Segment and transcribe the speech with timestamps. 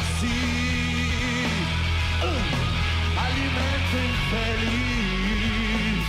[0.00, 0.40] así.
[3.26, 6.04] Alimento infeliz.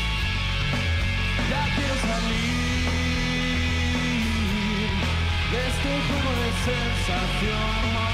[1.50, 2.54] Ya quiero salir
[5.52, 8.13] de este juego de sensación.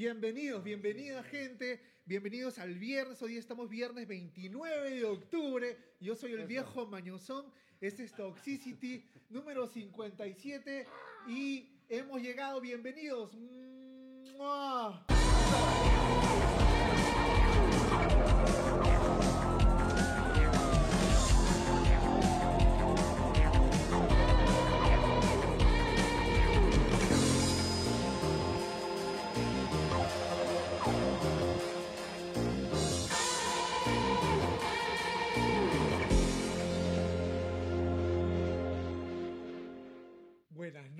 [0.00, 6.46] Bienvenidos, bienvenida gente, bienvenidos al viernes, hoy estamos viernes 29 de octubre, yo soy el
[6.46, 10.86] viejo Mañozón, este es Toxicity número 57
[11.26, 13.34] y hemos llegado, bienvenidos.
[14.36, 15.04] ¡Mua!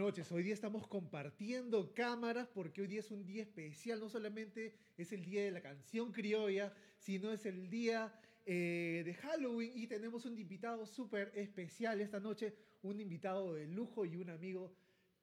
[0.09, 4.73] Noches, hoy día estamos compartiendo cámaras porque hoy día es un día especial, no solamente
[4.97, 8.11] es el día de la canción criolla, sino es el día
[8.47, 14.07] eh, de Halloween y tenemos un invitado súper especial esta noche, un invitado de lujo
[14.07, 14.73] y un amigo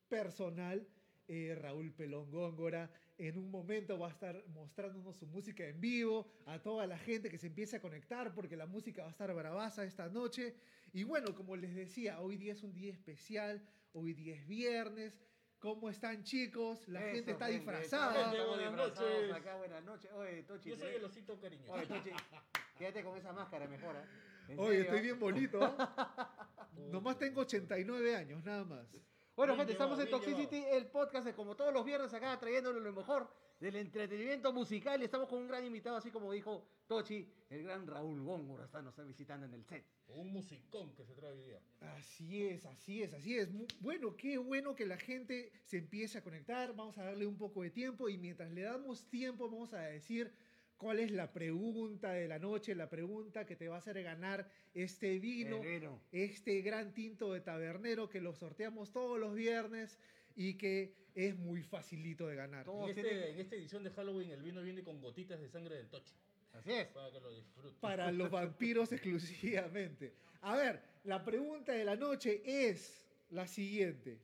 [0.07, 0.87] personal,
[1.27, 2.91] eh, Raúl Pelón Góngora.
[3.17, 7.31] En un momento va a estar mostrándonos su música en vivo a toda la gente
[7.31, 10.53] que se empiece a conectar porque la música va a estar bravaza esta noche.
[10.93, 15.13] Y bueno, como les decía, hoy día es un día especial, hoy día es viernes.
[15.59, 16.87] ¿Cómo están chicos?
[16.89, 18.31] La Eso, gente está gente, disfrazada.
[18.31, 19.33] estamos Buenas disfrazados noches.
[19.33, 20.11] Acá, buenas noches.
[20.13, 20.69] Oye, Tochi.
[20.69, 21.71] Yo soy el osito cariñoso.
[21.71, 22.09] Oye, Tochi,
[22.77, 23.95] quédate con esa máscara mejor.
[24.47, 24.83] ¿En Oye, serio?
[24.83, 25.59] estoy bien bonito.
[26.91, 28.85] Nomás tengo 89 años, nada más.
[29.35, 32.37] Bueno, Bien gente, estamos en llevado, Toxicity, el podcast, de como todos los viernes acá,
[32.37, 33.29] trayéndole lo mejor
[33.59, 35.01] del entretenimiento musical.
[35.01, 38.93] Estamos con un gran invitado, así como dijo Tochi, el gran Raúl Góngora está, nos
[38.93, 39.85] está visitando en el set.
[40.07, 41.59] Un musicón que se trae hoy día.
[41.79, 43.49] Así es, así es, así es.
[43.79, 46.75] Bueno, qué bueno que la gente se empiece a conectar.
[46.75, 50.31] Vamos a darle un poco de tiempo y mientras le damos tiempo vamos a decir
[50.77, 54.49] cuál es la pregunta de la noche, la pregunta que te va a hacer ganar
[54.73, 55.61] este vino.
[56.11, 59.97] este gran tinto de tabernero que lo sorteamos todos los viernes
[60.35, 62.67] y que es muy facilito de ganar.
[62.67, 65.87] En, este, en esta edición de Halloween el vino viene con gotitas de sangre del
[65.87, 66.13] toche.
[66.53, 66.87] Así es.
[66.87, 67.79] Para que lo disfruten.
[67.79, 70.13] para los vampiros exclusivamente.
[70.41, 74.19] A ver, la pregunta de la noche es la siguiente.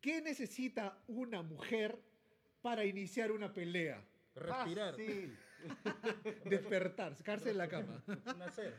[0.00, 1.98] ¿Qué necesita una mujer
[2.62, 4.04] para iniciar una pelea?
[4.34, 4.94] Respirar.
[4.94, 5.36] Fácil.
[6.44, 8.02] Despertar, sacarse de la cama.
[8.38, 8.74] Nacer.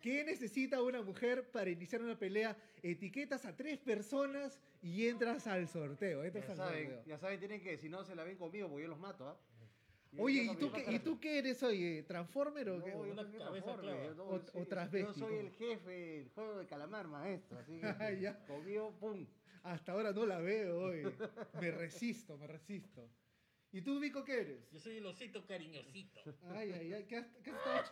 [0.00, 2.56] ¿Qué necesita una mujer para iniciar una pelea?
[2.82, 6.24] Etiquetas a tres personas y entras al sorteo.
[6.24, 7.04] Entras Ya al saben, sorteo.
[7.06, 9.38] ya saben, tienen que, si no se la ven conmigo, porque yo los mato, ¿ah?
[10.16, 12.04] Oye, ¿y tú, qué, ¿y tú qué eres hoy?
[12.06, 12.94] ¿Transformer o No, qué?
[12.94, 17.58] Una cabeza yo no, O- transvesti, Yo soy el jefe del juego de calamar, maestro.
[17.58, 17.80] Así que
[18.20, 18.38] ya.
[18.46, 19.26] conmigo, pum.
[19.64, 21.02] Hasta ahora no la veo hoy.
[21.60, 23.08] Me resisto, me resisto.
[23.74, 24.70] ¿Y tú, Vico, qué eres?
[24.70, 26.20] Yo soy el osito cariñosito.
[26.50, 27.04] Ay, ay, ay.
[27.06, 27.82] ¿Qué has, qué has estado,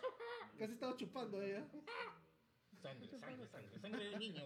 [0.57, 1.61] qué has estado chupando ella?
[2.81, 3.79] Sangre, sangre, sangre.
[3.79, 4.43] Sangre de niño.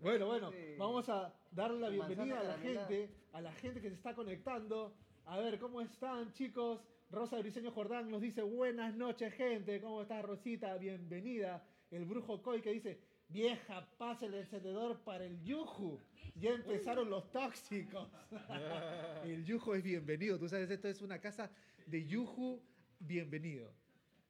[0.00, 0.74] Bueno, bueno, Sí.
[0.76, 4.94] vamos a darle la bienvenida a la gente, a la gente que se está conectando.
[5.24, 6.82] A ver, ¿cómo están, chicos?
[7.10, 9.80] Rosa Briseño Jordán nos dice, buenas noches, gente.
[9.80, 10.76] ¿Cómo estás, Rosita?
[10.76, 11.66] Bienvenida.
[11.90, 13.00] El Brujo Coy que dice,
[13.32, 15.98] vieja, pasa el encendedor para el yuju.
[16.34, 18.08] Ya empezaron los tóxicos.
[19.24, 20.38] el yuju es bienvenido.
[20.38, 21.50] Tú sabes, esto es una casa
[21.86, 22.60] de yuju
[23.00, 23.70] bienvenido.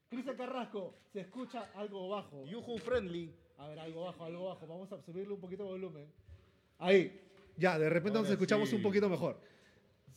[0.09, 2.47] Cristian Carrasco, se escucha algo bajo.
[2.47, 3.35] Yuhu friendly.
[3.59, 4.67] A ver, algo bajo, algo bajo.
[4.67, 6.07] Vamos a subirle un poquito de volumen.
[6.79, 7.21] Ahí.
[7.57, 8.77] Ya, de repente nos Ahora escuchamos sí.
[8.77, 9.41] un poquito mejor.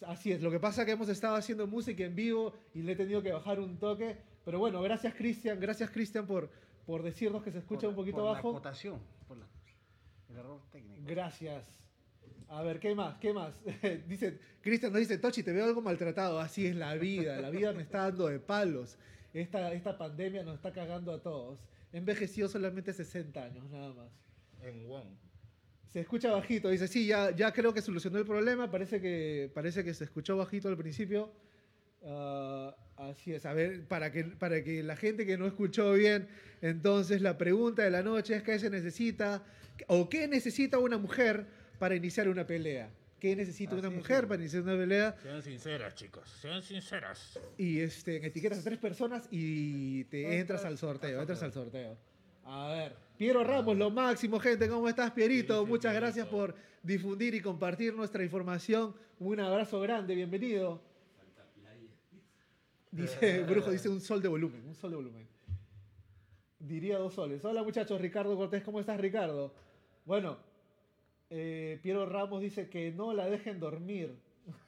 [0.06, 0.42] Así es.
[0.42, 3.22] Lo que pasa es que hemos estado haciendo música en vivo y le he tenido
[3.22, 4.18] que bajar un toque.
[4.44, 5.60] Pero bueno, gracias Cristian.
[5.60, 6.50] Gracias Cristian por,
[6.86, 8.52] por decirnos que se escucha Por un poquito por bajo.
[8.52, 9.48] La acotación, por la-
[10.30, 11.02] el error técnico.
[11.06, 11.82] Gracias.
[12.48, 13.18] A ver, ¿qué más?
[13.18, 13.60] ¿Qué más?
[14.08, 16.40] dice, Cristian nos dice, Tochi, te veo algo maltratado.
[16.40, 17.42] Así es la vida.
[17.42, 18.98] La vida me está dando de palos.
[19.34, 21.60] Esta, esta pandemia nos está cagando a todos.
[21.92, 24.12] He envejecido solamente 60 años, nada más.
[24.62, 25.18] En One.
[25.90, 26.70] Se escucha bajito.
[26.70, 28.70] Dice, sí, ya, ya creo que solucionó el problema.
[28.70, 31.32] Parece que, parece que se escuchó bajito al principio.
[32.06, 33.46] Ah, así es.
[33.46, 36.28] A ver, para que, para que la gente que no escuchó bien,
[36.62, 39.44] entonces la pregunta de la noche es qué se necesita
[39.88, 41.48] o qué necesita una mujer
[41.80, 42.90] para iniciar una pelea.
[43.20, 44.28] ¿Qué necesita Así una mujer sí.
[44.28, 45.16] para iniciar una pelea?
[45.24, 46.30] Sean sinceras, chicos.
[46.42, 47.40] Sean sinceras.
[47.58, 51.98] Y este, etiquetas a tres personas y te Entras al sorteo, entras al sorteo.
[52.44, 54.68] A ver, Piero Ramos, lo máximo, gente.
[54.70, 55.60] ¿Cómo estás, Pierito?
[55.62, 56.06] Sí, sí, Muchas Pierito.
[56.06, 58.94] gracias por difundir y compartir nuestra información.
[59.18, 60.84] Un abrazo grande, bienvenido.
[62.96, 65.28] Dice, Brujo, dice un sol de volumen, un sol de volumen.
[66.60, 67.44] Diría dos soles.
[67.44, 68.00] Hola, muchachos.
[68.00, 69.54] Ricardo Cortés, ¿cómo estás, Ricardo?
[70.06, 70.38] Bueno,
[71.30, 74.18] eh, Piero Ramos dice que no la dejen dormir.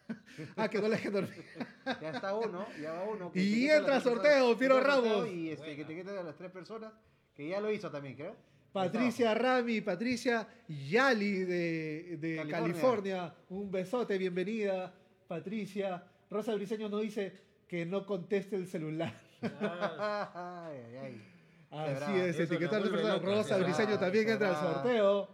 [0.57, 1.45] ah, que no la dejen dormir.
[2.01, 3.31] Ya está uno, ya va uno.
[3.31, 4.57] que Y entra sorteo.
[4.57, 5.30] Piero Ramos.
[5.30, 6.91] Y este, que etiquete a las tres personas,
[7.33, 8.35] que ya lo hizo también, creo.
[8.73, 12.51] Patricia Rami, Patricia Yali de, de California.
[12.51, 13.35] California.
[13.50, 14.94] Un besote, bienvenida,
[15.30, 16.03] Patricia.
[16.30, 19.14] Rosa Briseño nos dice que no conteste el celular.
[19.62, 21.22] Ah, ay, ay, ay.
[21.69, 22.18] Así bravo.
[22.18, 23.22] es, etiquetar vuelve personas.
[23.22, 25.30] Rosa Briseño también qué entra al sorteo.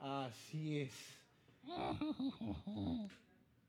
[0.00, 1.18] Así es.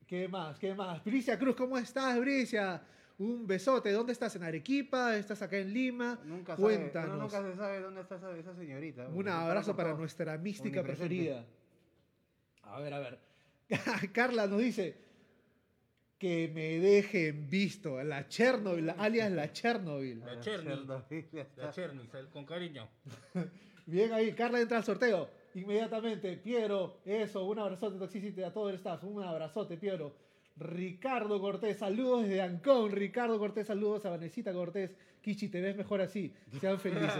[0.06, 0.60] ¿Qué más?
[0.60, 1.04] ¿Qué más?
[1.04, 2.82] Bricia Cruz, ¿cómo estás, Bricia?
[3.18, 3.92] Un besote.
[3.92, 4.36] ¿Dónde estás?
[4.36, 5.16] ¿En Arequipa?
[5.16, 6.20] ¿Estás acá en Lima?
[6.26, 7.16] Nunca, sabe, Cuéntanos.
[7.16, 9.08] uno nunca se sabe dónde está esa, esa señorita.
[9.08, 11.46] Un abrazo para nuestra mística preferida.
[12.64, 13.20] A ver, a ver.
[14.12, 15.03] Carla nos dice
[16.24, 18.02] que me dejen visto.
[18.02, 20.22] La Chernobyl, alias la Chernobyl.
[20.22, 20.40] La.
[20.40, 21.26] Chernobyl.
[21.58, 22.88] La Cherny, sal- con cariño.
[23.86, 25.30] Bien ahí, Carla entra al sorteo.
[25.54, 29.04] Inmediatamente, Piero, eso, un abrazote Toxicity a todo el staff.
[29.04, 30.16] Un abrazote, Piero.
[30.56, 32.94] Ricardo Cortés, saludos desde Ancón.
[32.94, 34.96] Ricardo Cortés, saludos a Vanesita Cortés.
[35.24, 36.34] Kichi, te ves mejor así.
[36.60, 37.14] Sean felices.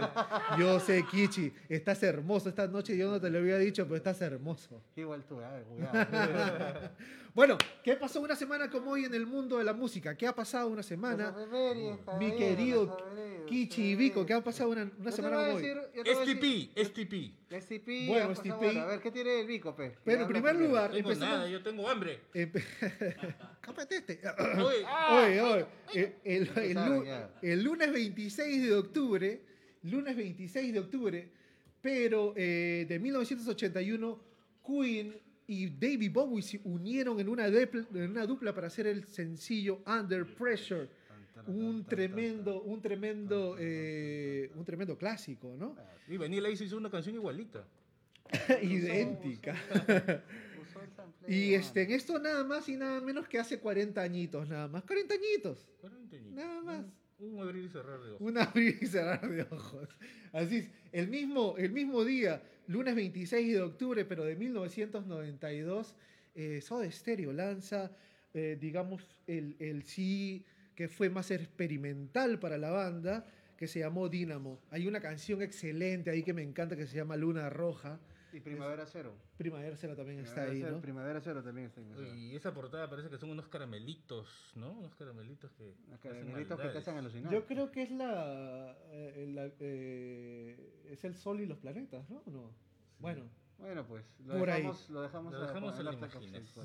[0.58, 2.94] Yo sé, Kichi, estás hermoso esta noche.
[2.98, 4.82] Yo no te lo había dicho, pero estás hermoso.
[4.94, 6.90] Igual tú, ah, cuidado.
[7.34, 10.16] Bueno, ¿qué pasó una semana como hoy en el mundo de la música?
[10.16, 11.34] ¿Qué ha pasado una semana?
[12.20, 12.96] Mi querido
[13.48, 15.64] Kichi y Vico, ¿qué ha pasado una, una semana como hoy?
[15.64, 17.34] STP, STP.
[17.60, 17.88] STP.
[18.06, 18.76] Bueno, STP.
[18.78, 19.96] A ver, ¿qué tiene el Vico, pe?
[20.04, 21.38] Pero en primer lugar, Tengo empezamos.
[21.38, 22.20] nada, yo tengo hambre.
[22.34, 22.64] Empe-
[23.60, 24.20] Cápate este.
[24.62, 24.86] Oye,
[25.42, 25.66] Oye,
[26.74, 27.30] lu- ya.
[27.42, 29.40] el lunes 26 de octubre,
[29.84, 31.28] lunes 26 de octubre,
[31.80, 34.20] pero eh, de 1981,
[34.66, 35.14] Queen
[35.46, 39.80] y David Bowie se unieron en una, depl- en una dupla para hacer el sencillo
[39.86, 40.88] Under Pressure.
[41.46, 45.74] Un tremendo, un tremendo, eh, un tremendo clásico, ¿no?
[46.08, 47.66] y Vanilla Ice hizo una canción igualita.
[48.62, 49.54] Idéntica.
[51.28, 54.82] Y este, en esto nada más y nada menos que hace 40 añitos, nada más.
[54.84, 55.68] 40 añitos.
[55.80, 56.34] 40 añitos.
[56.34, 56.84] Nada más.
[57.18, 58.20] Un, abrir y cerrar de ojos.
[58.20, 59.88] Un abrir y cerrar de ojos.
[60.32, 60.70] Así es.
[60.92, 65.94] El mismo, el mismo día, lunes 26 de octubre, pero de 1992,
[66.34, 67.90] eh, Soda Stereo lanza,
[68.32, 70.44] eh, digamos, el, el sí
[70.74, 73.26] que fue más experimental para la banda,
[73.56, 74.60] que se llamó Dynamo.
[74.70, 78.00] Hay una canción excelente ahí que me encanta que se llama Luna Roja.
[78.34, 79.14] Y Primavera Cero.
[79.36, 80.80] Primavera Cero también está Primavera ahí, Cero- ¿no?
[80.82, 82.32] Primavera Cero también está ahí.
[82.32, 84.72] Y esa portada parece que son unos caramelitos, ¿no?
[84.72, 85.72] Unos caramelitos que.
[85.88, 87.32] Los caramelitos que te hacen alucinar.
[87.32, 92.22] Yo creo que es la, eh, la- eh, es el Sol y los planetas, ¿no?
[92.26, 92.50] ¿O no?
[92.98, 93.24] Bueno,
[93.56, 94.62] Bueno, pues lo Por ahí.
[94.62, 95.92] dejamos, lo dejamos, Lo dejamos a, a la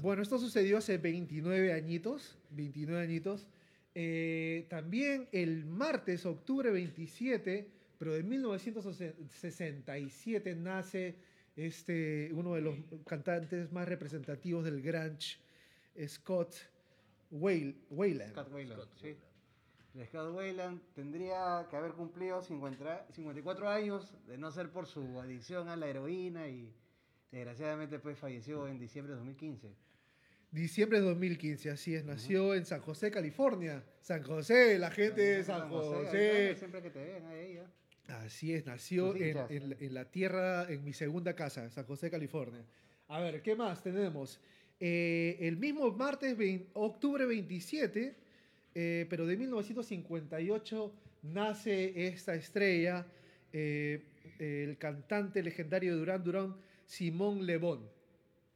[0.01, 3.45] bueno, esto sucedió hace 29 añitos, 29 añitos.
[3.93, 11.15] Eh, también el martes, octubre 27, pero de 1967 nace
[11.56, 12.75] este, uno de los
[13.06, 15.38] cantantes más representativos del grunge,
[16.08, 16.56] Scott
[17.32, 18.32] Weil- Weiland.
[18.32, 19.15] Scott Weiland, Scott sí.
[20.06, 25.68] Scott Weiland tendría que haber cumplido 50 54 años de no ser por su adicción
[25.68, 26.74] a la heroína y
[27.32, 29.70] desgraciadamente pues falleció en diciembre de 2015.
[30.51, 33.84] Diciembre de 2015, así es, nació en San José, California.
[34.01, 36.56] San José, la gente de San ahí José.
[36.56, 37.72] Siempre que te vean ahí, ya.
[38.09, 39.47] Así es, nació en, la-
[39.79, 42.63] en la tierra, en mi segunda casa, San José, California.
[43.07, 44.39] A ver, ¿qué más tenemos?
[44.79, 46.35] Eh, el mismo martes,
[46.73, 48.15] octubre 27,
[48.75, 50.91] eh, pero de 1958,
[51.23, 53.05] nace esta estrella,
[53.51, 54.01] eh,
[54.39, 57.81] el cantante legendario de Durán Durán, Simón Lebón.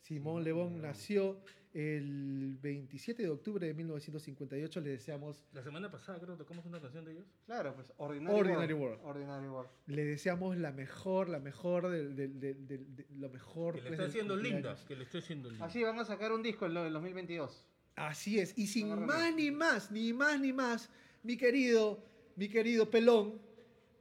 [0.02, 1.38] Simón Lebón nació
[1.74, 4.80] el 27 de octubre de 1958.
[4.82, 7.26] Le deseamos La semana pasada creo que tocamos una canción de ellos.
[7.46, 9.00] Claro, pues Ordinary, Ordinary World.
[9.04, 9.16] World.
[9.18, 9.70] Ordinary World.
[9.88, 13.76] Le deseamos la mejor, la mejor, del, del- del- del- de- lo mejor.
[13.76, 14.78] Que le pues, está haciendo linda.
[14.88, 15.66] Que le esté haciendo linda.
[15.66, 17.66] Así van a sacar un disco en el 2022.
[17.96, 18.58] Así es.
[18.58, 19.08] Y sin Agárrame.
[19.08, 20.90] más ni más, ni más ni más,
[21.24, 22.04] mi querido,
[22.36, 23.40] mi querido pelón,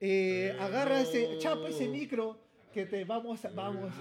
[0.01, 0.63] eh, Pelón.
[0.65, 2.39] agarra ese, chapa ese micro
[2.73, 3.93] que te vamos a, vamos.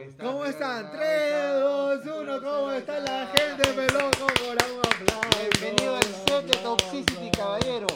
[0.00, 0.86] Está, ¿Cómo están?
[0.86, 1.02] está, 3,
[1.34, 2.14] ahí 2, está.
[2.14, 3.72] 1, ¿cómo está la gente?
[3.72, 5.50] Pelón, con un aplauso.
[5.60, 7.86] Bienvenido al set de Toxicity, caballero.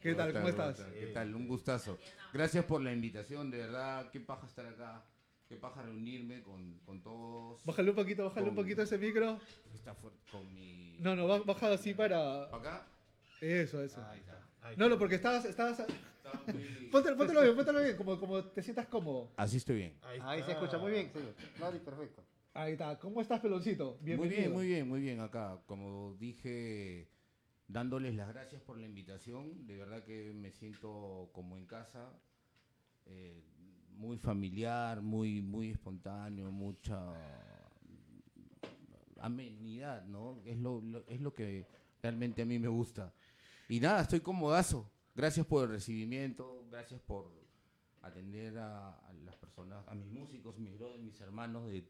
[0.00, 0.32] ¿Qué tal?
[0.32, 0.80] ¿Cómo estás?
[0.98, 1.34] ¿Qué tal?
[1.34, 1.98] Un gustazo.
[2.32, 4.10] Gracias por la invitación, de verdad.
[4.10, 5.04] Qué paja estar acá.
[5.46, 7.62] Qué paja reunirme con, con todos.
[7.66, 9.38] Bájale un poquito, bájale un poquito ese micro.
[9.74, 10.96] Está fuerte con mi.
[11.00, 12.44] No, no, bájalo así para.
[12.44, 12.86] ¿Acá?
[13.42, 14.02] Eso, eso.
[14.10, 14.45] Ahí está.
[14.76, 15.44] No, no, porque estabas.
[15.44, 15.78] estabas...
[16.46, 19.30] Muy- Póntelo, póntelo bien, póntelo bien, como, como te sientas cómodo.
[19.36, 19.94] Así estoy bien.
[20.22, 21.34] Ahí se escucha muy bien, señor.
[21.56, 22.22] Claro y perfecto.
[22.54, 22.98] Ahí está.
[22.98, 23.96] ¿Cómo estás, peloncito?
[24.00, 24.38] Muy Bienvenido.
[24.40, 25.58] bien, muy bien, muy bien acá.
[25.66, 27.08] Como dije,
[27.68, 29.66] dándoles las gracias por la invitación.
[29.66, 32.12] De verdad que me siento como en casa.
[33.06, 33.42] eh,
[33.96, 37.14] muy familiar, muy, muy espontáneo, mucha
[39.20, 40.40] amenidad, ¿no?
[40.44, 41.66] Es lo, lo- es lo que
[42.02, 43.12] realmente a mí me gusta.
[43.68, 44.90] Y nada, estoy comodazo.
[45.14, 47.30] Gracias por el recibimiento, gracias por
[48.02, 51.88] atender a, a las personas, a mis músicos, mis brothers, mis hermanos de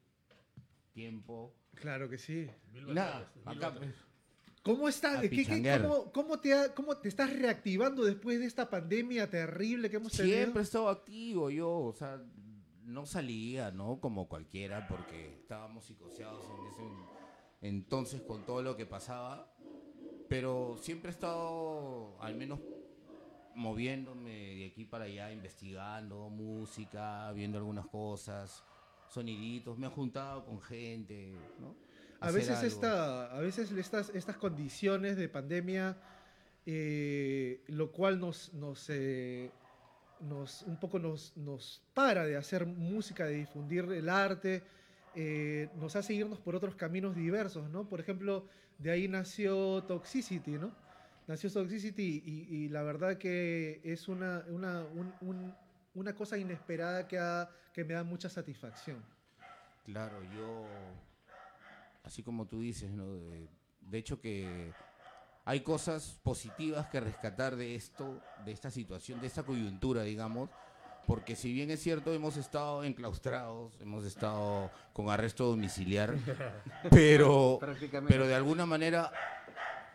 [0.92, 1.54] tiempo.
[1.74, 2.48] Claro que sí.
[2.72, 3.94] Mil nada, batallas, acá, pues,
[4.62, 5.18] ¿Cómo estás?
[5.18, 9.88] A ¿Qué- qué- cómo te ha- cómo te estás reactivando después de esta pandemia terrible
[9.90, 10.36] que hemos tenido?
[10.36, 12.20] Siempre he estado activo yo, o sea,
[12.82, 14.00] no salía, ¿no?
[14.00, 16.82] Como cualquiera, porque estábamos psicoseados en ese
[17.62, 19.52] entonces con todo lo que pasaba,
[20.28, 22.60] pero siempre he estado al menos
[23.54, 28.62] moviéndome de aquí para allá, investigando música, viendo algunas cosas,
[29.08, 31.74] soniditos, me he juntado con gente, ¿no?
[32.20, 35.96] A veces, esta, a veces estas, estas condiciones de pandemia,
[36.64, 39.50] eh, lo cual nos, nos, eh,
[40.20, 44.62] nos un poco nos, nos para de hacer música, de difundir el arte,
[45.14, 47.88] eh, nos hace irnos por otros caminos diversos, ¿no?
[47.88, 50.72] Por ejemplo, de ahí nació Toxicity, ¿no?
[51.26, 55.54] Nació Toxicity y, la verdad que es una, una, un- un-
[55.94, 57.18] una cosa inesperada que,
[57.72, 59.02] que me da mucha satisfacción.
[59.84, 60.66] Claro, yo,
[62.04, 63.06] así como tú dices, ¿no?
[63.80, 64.72] De hecho que
[65.44, 70.50] hay cosas positivas que rescatar de esto, de esta situación, de esta coyuntura, digamos,
[71.06, 76.14] porque si bien es cierto, hemos estado enclaustrados, hemos estado con arresto domiciliar,
[76.90, 77.58] pero,
[78.08, 79.10] pero de alguna manera,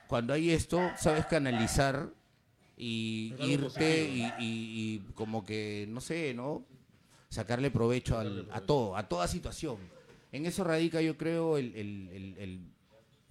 [0.08, 2.10] cuando hay esto, sabes canalizar
[2.78, 6.66] y irte y, y- y como que, no sé, ¿no?
[7.30, 9.78] Sacarle provecho al- a todo, a toda situación.
[10.32, 12.72] En eso radica, yo creo, el, el- el- el-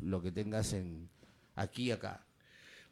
[0.00, 1.08] lo que tengas en
[1.56, 2.25] aquí y acá.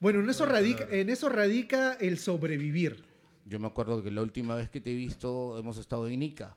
[0.00, 3.04] Bueno, en eso, radica, en eso radica el sobrevivir.
[3.49, 6.55] Yo me acuerdo que la última vez que te he visto hemos estado en Ica.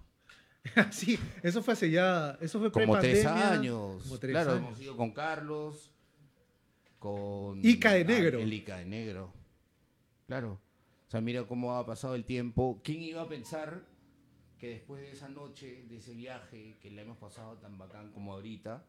[0.91, 4.03] sí, eso fue hace ya, eso fue Como tres años.
[4.03, 4.67] como tres claro, años.
[4.67, 5.91] hemos ido con Carlos,
[7.00, 7.65] con...
[7.65, 8.39] Ica de ah, negro.
[8.39, 9.33] El Ica de negro.
[10.27, 10.62] Claro.
[11.07, 12.81] O sea, mira cómo ha pasado el tiempo.
[12.83, 13.86] ¿Quién iba a pensar
[14.60, 18.33] que después de esa noche, de ese viaje que le hemos pasado tan bacán como
[18.33, 18.86] ahorita,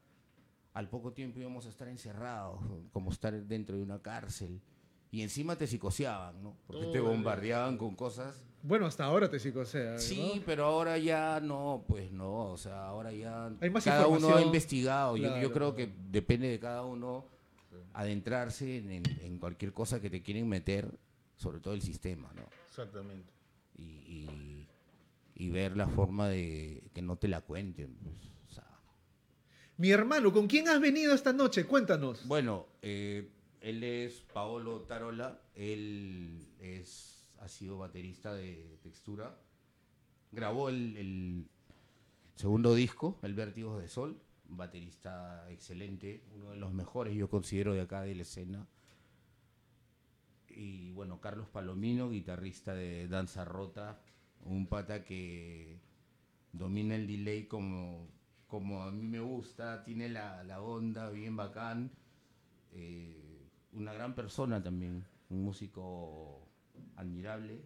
[0.75, 2.61] al poco tiempo íbamos a estar encerrados,
[2.93, 4.61] como estar dentro de una cárcel?
[5.13, 6.57] Y encima te psicoseaban, ¿no?
[6.67, 9.93] Porque te bombardeaban con cosas Bueno, hasta ahora te psicosea.
[9.93, 9.99] ¿no?
[9.99, 14.35] Sí, pero ahora ya no, pues no, o sea, ahora ya Hay más cada uno
[14.35, 15.17] ha investigado.
[15.19, 17.27] Yo- creo que depende de cada uno
[17.93, 20.89] adentrarse en, en- en cualquier cosa que te quieren meter,
[21.37, 22.43] sobre todo el sistema, ¿no?
[22.69, 23.31] Exactamente.
[23.77, 24.67] Y, y-
[25.35, 27.95] y ver la forma de que no te la cuenten.
[27.97, 28.15] pues,
[28.49, 28.67] o sea.
[29.77, 31.67] Mi hermano, ¿con quién has venido esta noche?
[31.67, 32.27] Cuéntanos.
[32.27, 33.29] Bueno, eh,
[33.63, 39.39] él es Paolo Tarola, él es, ha sido baterista de Textura,
[40.33, 41.47] grabó el,
[42.35, 47.83] segundo disco, El Vértigo de Sol, baterista excelente, uno de los mejores yo considero de
[47.83, 48.67] acá de la escena.
[50.49, 54.01] Y bueno, Carlos Palomino, guitarrista de Danza Rota,
[54.45, 55.81] un pata que
[56.53, 58.09] domina el delay como,
[58.49, 61.93] como a mí me gusta, tiene la, la onda bien bacán
[62.73, 63.22] eh,
[63.73, 66.47] una gran persona también, un músico
[66.97, 67.61] admirable.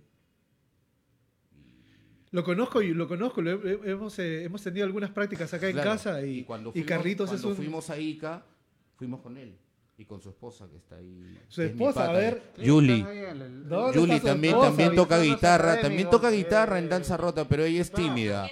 [2.32, 3.40] Lo conozco y lo conozco.
[3.40, 6.72] lo he- he- hemos, eh, hemos tenido algunas prácticas acá en casa y, cuando y
[6.72, 7.56] fuimos, Carlitos es cuando un...
[7.56, 8.44] fuimos a Ica,
[8.96, 9.56] fuimos con él
[9.96, 11.38] y con su esposa que está ahí.
[11.48, 12.42] Su es esposa, a ver.
[12.64, 13.02] Julie.
[13.64, 14.68] ¿Dónde Julie también, esposa?
[14.68, 18.48] también toca guitarra, también toca guitarra en danza rota, pero ella es tímida.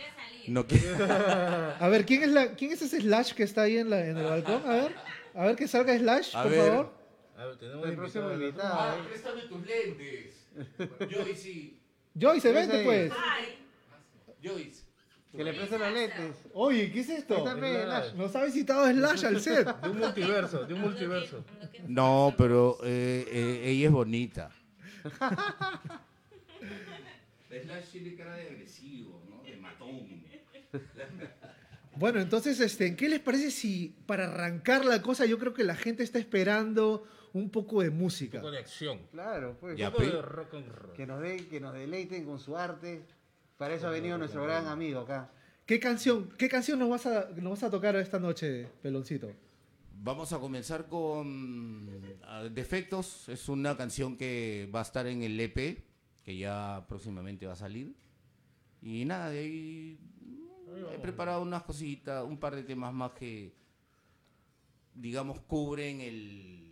[0.49, 0.87] No quiere-
[1.81, 4.17] A ver, ¿quién es, la, ¿quién es ese Slash que está ahí en, la, en
[4.17, 4.63] el balcón?
[4.65, 4.95] A ver,
[5.35, 6.69] a ver que salga Slash, A por ver.
[6.69, 7.04] favor.
[7.37, 8.49] A ver, tenemos El próximo invitado.
[8.51, 8.75] invitado.
[8.81, 10.47] Ah, préstame tus lentes.
[11.11, 11.75] Joyce,
[12.15, 13.13] Joyce, vente pues.
[14.43, 14.85] Joyce.
[15.37, 16.37] Que le preste los lentes.
[16.53, 17.45] Oye, ¿qué es esto?
[17.45, 18.15] Slash.
[18.15, 19.67] Nos ha visitado Slash al set.
[19.81, 21.45] De un multiverso, de un multiverso.
[21.89, 24.51] No, pero eh, eh, ella es bonita.
[27.51, 29.43] Slash tiene cara de agresivo, ¿no?
[29.43, 30.25] De matón.
[31.97, 35.77] Bueno, entonces, este, ¿qué les parece si para arrancar la cosa yo creo que la
[35.77, 38.39] gente está esperando un poco de Un música?
[38.41, 39.01] poco de acción.
[39.13, 39.77] Claro, pues.
[39.77, 40.93] Ya, Un poco de rock and roll.
[40.95, 43.03] Que nos den, que nos deleiten con su arte.
[43.59, 45.31] Para eso ha venido nuestro gran amigo acá.
[45.67, 49.31] ¿Qué canción, qué canción nos vas a, nos vas a tocar esta noche, Peloncito?
[50.03, 51.89] Vamos a comenzar con
[52.25, 53.29] ah, Defectos.
[53.29, 55.83] Es una canción que va a estar en el EP,
[56.23, 57.95] que ya próximamente va a salir.
[58.83, 59.99] Y nada, de ahí
[60.93, 63.55] he preparado unas cositas, un par de temas más que,
[64.95, 66.64] digamos, cubren el-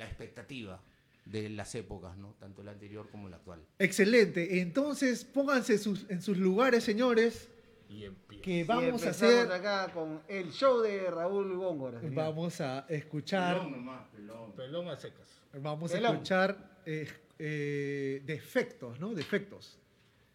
[0.00, 0.80] la expectativa
[1.24, 2.34] de las épocas, ¿no?
[2.40, 3.60] Tanto la anterior como la actual.
[3.78, 4.60] Excelente.
[4.60, 7.48] Entonces, pónganse sus- en sus lugares, señores,
[7.92, 8.08] Y
[8.40, 11.98] que Y vamos a empezamos hacer, acá con el show de Raúl Góngora.
[12.00, 12.14] señor.
[12.14, 14.52] vamos a escuchar, Pelón nomás, pelón.
[14.52, 15.26] Pelón a secas.
[15.54, 16.12] vamos a Pelón.
[16.14, 19.12] escuchar eh, eh, defectos, ¿no?
[19.12, 19.76] Defectos.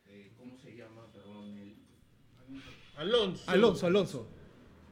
[0.08, 1.08] Eh, ¿Cómo se llama?
[1.14, 1.76] Perdón, el-
[2.98, 3.44] Alonso.
[3.50, 4.28] Alonso, Alonso.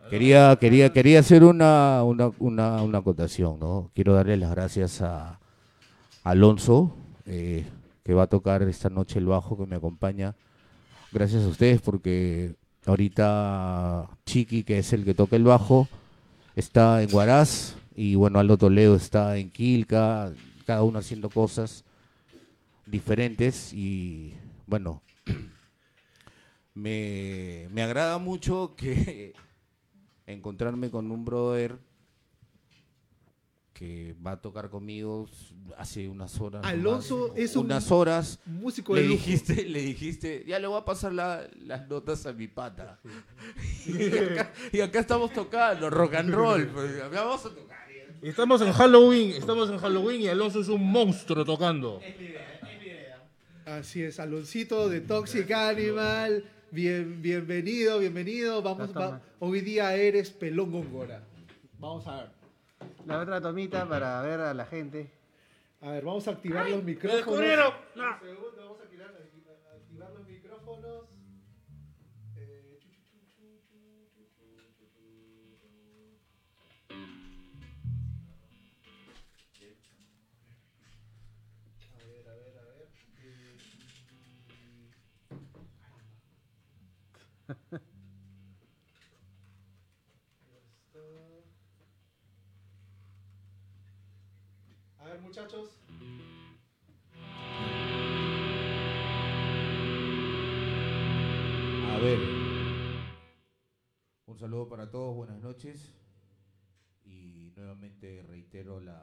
[0.10, 3.90] Quería, quería, quería hacer una, una, una, una acotación, ¿no?
[3.96, 5.40] Quiero darle las gracias a
[6.24, 6.96] Alonso,
[7.26, 7.66] eh,
[8.04, 10.36] que va a tocar esta noche el bajo, que me acompaña.
[11.12, 12.56] Gracias a ustedes, porque
[12.86, 15.88] ahorita Chiqui, que es el que toca el bajo,
[16.56, 20.34] está en Huaraz, y bueno, Aldo Toledo está en Quilca,
[20.66, 21.86] cada uno haciendo cosas
[22.86, 24.34] diferentes, y
[24.68, 25.02] bueno,
[26.74, 29.34] me, me agrada mucho que
[30.34, 31.78] encontrarme con un brother
[33.74, 35.28] que va a tocar conmigo
[35.78, 36.64] hace unas horas.
[36.64, 37.40] Alonso nomás.
[37.40, 38.40] es un unas horas.
[38.46, 39.18] Músico Le de lujo.
[39.18, 43.00] dijiste, le dijiste, ya le voy a pasar la- las notas a mi pata.
[43.88, 46.68] y, acá, y acá estamos tocando rock and roll.
[46.68, 47.84] pues, vamos a tocar.
[48.22, 52.00] Estamos en Halloween, estamos en Halloween y Alonso es un monstruo tocando.
[53.66, 56.46] Así es, Aloncito de Toxic Animal.
[56.78, 58.60] Bien, bienvenido, bienvenido.
[58.64, 61.22] Vamos, va- hoy día eres Pelón Góngora.
[61.78, 62.30] Vamos a ver.
[63.06, 65.12] La otra tomita para ver a la gente.
[65.82, 67.26] A ver, vamos a activar los ¡Me micrófonos.
[67.28, 67.74] descubrieron!
[95.00, 95.70] A ver, muchachos.
[101.92, 102.20] A ver.
[104.26, 105.94] Un saludo para todos, buenas noches.
[107.04, 108.96] Y nuevamente reitero las,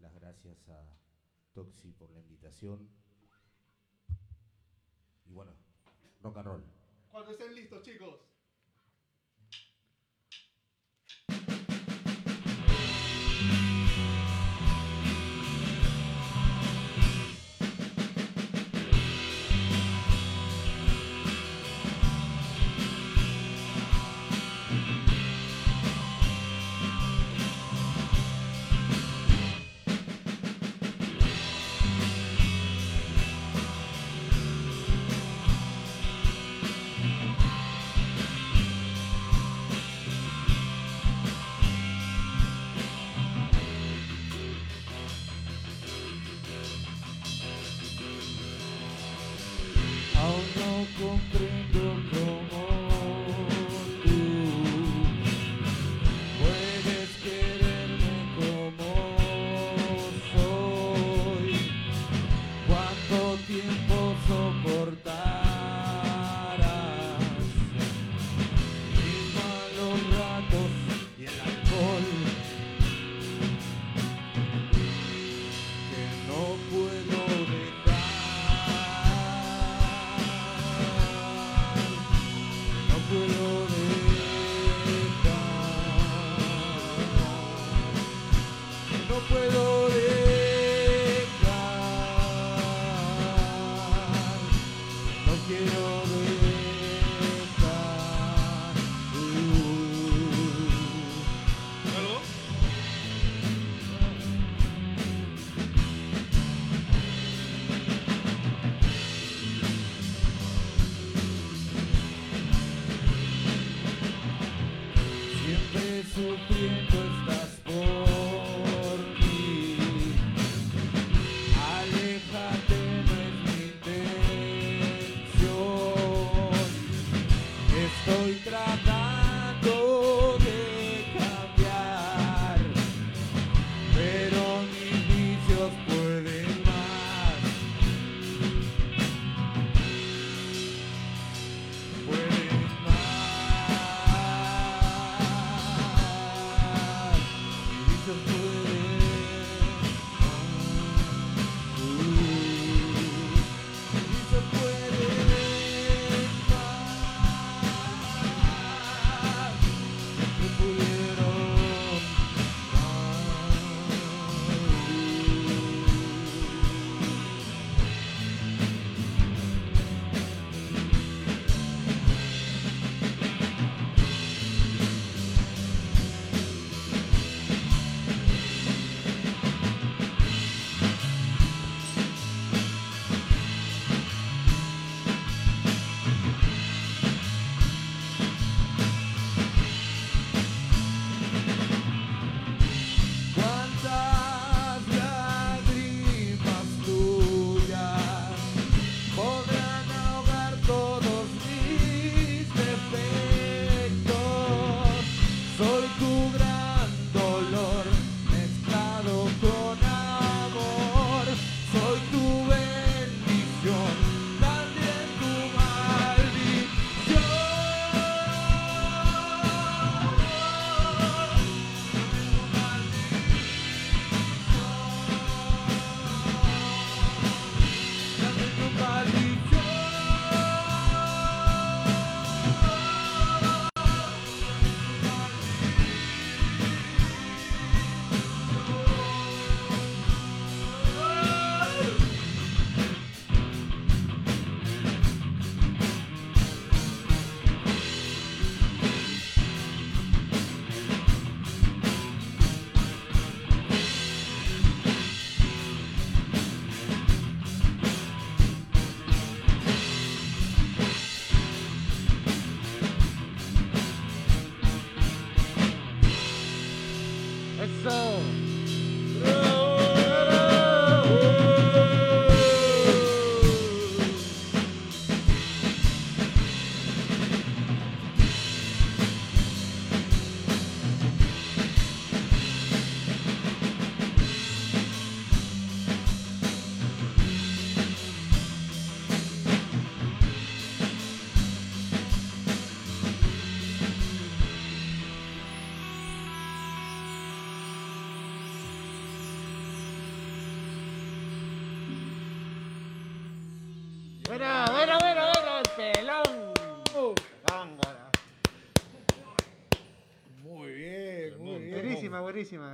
[0.00, 0.96] las gracias a
[1.52, 2.88] Toxi por la invitación.
[5.26, 5.52] Y bueno,
[6.22, 6.77] rock and roll.
[7.10, 8.27] Cuando estén listos, chicos.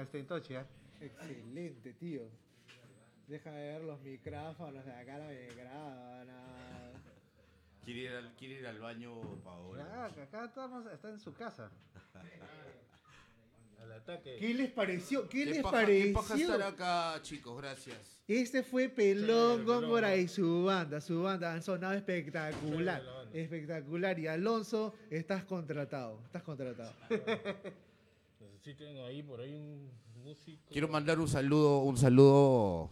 [0.05, 0.65] Buenísima, este, Tochi, ¿eh?
[1.01, 2.23] Excelente, tío.
[3.27, 6.29] Deja de ver los micrófonos de acá, no me graban.
[6.31, 6.93] ah.
[7.85, 10.11] ¿Quiere ir al, quiere ir al baño, Paola?
[10.15, 11.71] Que acá estamos, está en su casa.
[13.83, 14.37] Al ataque.
[14.39, 15.29] ¿Qué les pareció?
[15.29, 16.55] ¿Qué, les paja, qué paja pareció?
[16.55, 18.23] estar acá, chicos, gracias.
[18.27, 21.03] Este fue Pelón Góngora y su banda.
[21.03, 23.03] Su banda han sonado espectacular.
[23.03, 23.39] La.
[23.39, 24.19] Espectacular.
[24.19, 26.23] Y Alonso, estás contratado.
[26.25, 26.93] Estás contratado.
[28.67, 29.91] Necesiten ahí por ahí un
[30.25, 30.71] músico.
[30.73, 32.91] Quiero mandar un saludo, un saludo,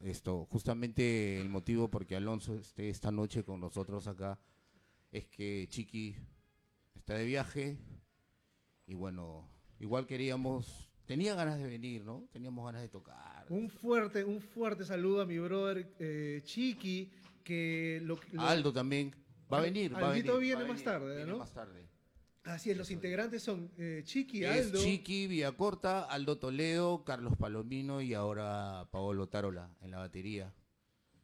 [0.00, 4.38] esto, justamente el motivo porque Alonso esté esta noche con nosotros acá
[5.12, 6.16] es que Chiqui
[6.94, 7.76] está de viaje
[8.86, 9.46] y bueno,
[9.78, 12.26] igual queríamos, tenía ganas de venir, ¿no?
[12.32, 13.44] Teníamos ganas de tocar.
[13.50, 17.12] Un fuerte, un fuerte saludo a mi brother eh, Chiqui,
[17.44, 19.14] que lo, lo- Aldo también
[19.52, 20.56] va a venir, va a Aldito venir.
[20.56, 21.38] viene va a más tarde, viene ¿no?
[21.40, 21.89] más tarde.
[22.44, 28.00] Así es, los integrantes son eh, Chiqui, Es Aldo, Chiqui, Villacorta, Aldo Toledo, Carlos Palomino
[28.00, 30.52] y ahora Paolo Tarola en la batería.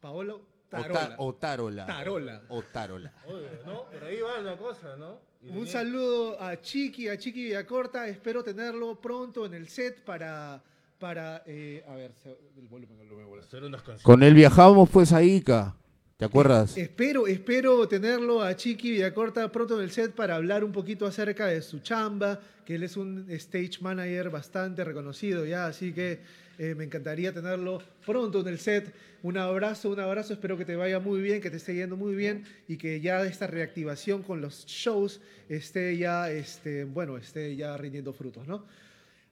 [0.01, 1.15] Paolo O ta- Tarola.
[1.19, 1.87] O Tarola.
[1.87, 2.43] Tarola.
[2.49, 3.15] O Tarola.
[3.29, 3.85] Oye, ¿no?
[3.91, 5.19] Por ahí va la cosa, ¿no?
[5.43, 8.07] Y Un saludo a Chiqui, a Chiqui Villacorta.
[8.09, 10.63] Espero tenerlo pronto en el set para.
[10.99, 13.45] para eh, a ver, se- el volumen, volumen, el volumen.
[13.45, 14.03] Hacer unas canciones.
[14.03, 15.77] Con él viajamos pues a Ica.
[16.19, 16.79] ¿Te acuerdas?
[16.79, 21.49] Espero, espero tenerlo a Chiqui Villacorta pronto en el set para hablar un poquito acerca
[21.49, 26.21] de su chamba, que él es un stage manager bastante reconocido ya, así que
[26.59, 28.95] eh, me encantaría tenerlo pronto en el set.
[29.23, 32.15] Un abrazo, un abrazo, espero que te vaya muy bien, que te esté yendo muy
[32.15, 37.77] bien y que ya esta reactivación con los shows esté ya, este, bueno, esté ya
[37.77, 38.65] rindiendo frutos, ¿no?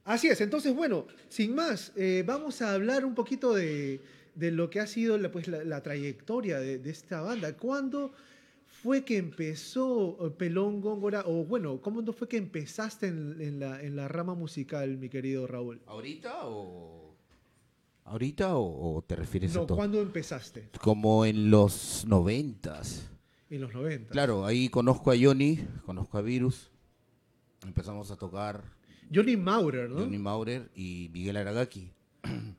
[0.03, 4.01] Así es, entonces, bueno, sin más, eh, vamos a hablar un poquito de,
[4.35, 7.55] de lo que ha sido la, pues, la, la trayectoria de, de esta banda.
[7.57, 8.11] ¿Cuándo
[8.65, 11.23] fue que empezó eh, Pelón Góngora?
[11.25, 15.09] O bueno, ¿cómo no fue que empezaste en, en la, en la rama musical, mi
[15.09, 15.81] querido Raúl?
[15.87, 17.15] ¿Ahorita o.?
[18.03, 19.67] ¿Ahorita o, o te refieres a No?
[19.67, 20.69] ¿cuándo empezaste?
[20.79, 23.09] Como en los noventas.
[23.49, 24.11] En los 90.
[24.11, 26.69] Claro, ahí conozco a Johnny, conozco a Virus.
[27.65, 28.63] Empezamos a tocar
[29.13, 30.01] Johnny Maurer, ¿no?
[30.01, 31.91] Johnny Maurer y Miguel Aragaki.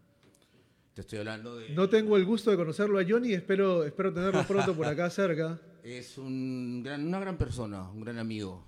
[0.97, 1.75] Te estoy hablando de.
[1.75, 5.61] No tengo el gusto de conocerlo a Johnny, espero, espero tenerlo pronto por acá cerca.
[5.85, 8.65] Es un gran, una gran persona, un gran amigo.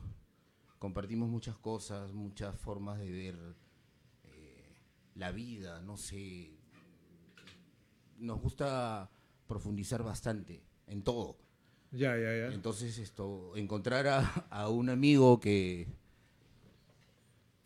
[0.78, 3.34] Compartimos muchas cosas, muchas formas de ver
[4.24, 4.76] eh,
[5.14, 6.52] la vida, no sé.
[8.18, 9.10] Nos gusta
[9.46, 11.38] profundizar bastante en todo.
[11.92, 12.54] Ya, ya, ya.
[12.54, 15.88] Entonces, esto, encontrar a, a un amigo que,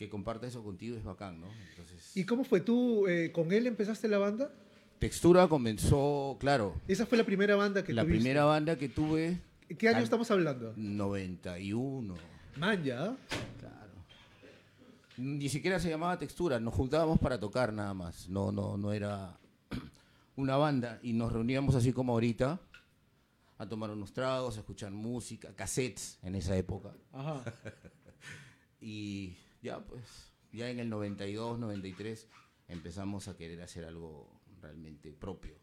[0.02, 1.46] que comparta eso contigo es bacán, ¿no?
[1.70, 3.06] Entonces, ¿Y cómo fue tú?
[3.06, 4.52] eh, ¿Con él empezaste la banda?
[4.98, 8.18] Textura comenzó, claro, Esa fue la primera banda que la tuviste.
[8.20, 9.40] primera banda que tuve,
[9.78, 10.74] ¿Qué año estamos hablando?
[10.76, 12.14] 91.
[12.56, 13.16] Man, ya.
[13.60, 13.92] Claro.
[15.16, 18.28] Ni siquiera se llamaba textura, nos juntábamos para tocar nada más.
[18.28, 19.38] No, no, no era
[20.36, 20.98] una banda.
[21.02, 22.60] Y nos reuníamos así como ahorita,
[23.58, 26.92] a tomar unos tragos, a escuchar música, cassettes en esa época.
[27.12, 27.42] Ajá.
[28.84, 32.28] Y ya pues, ya en el 92, 93
[32.68, 35.54] empezamos a querer hacer algo realmente propio.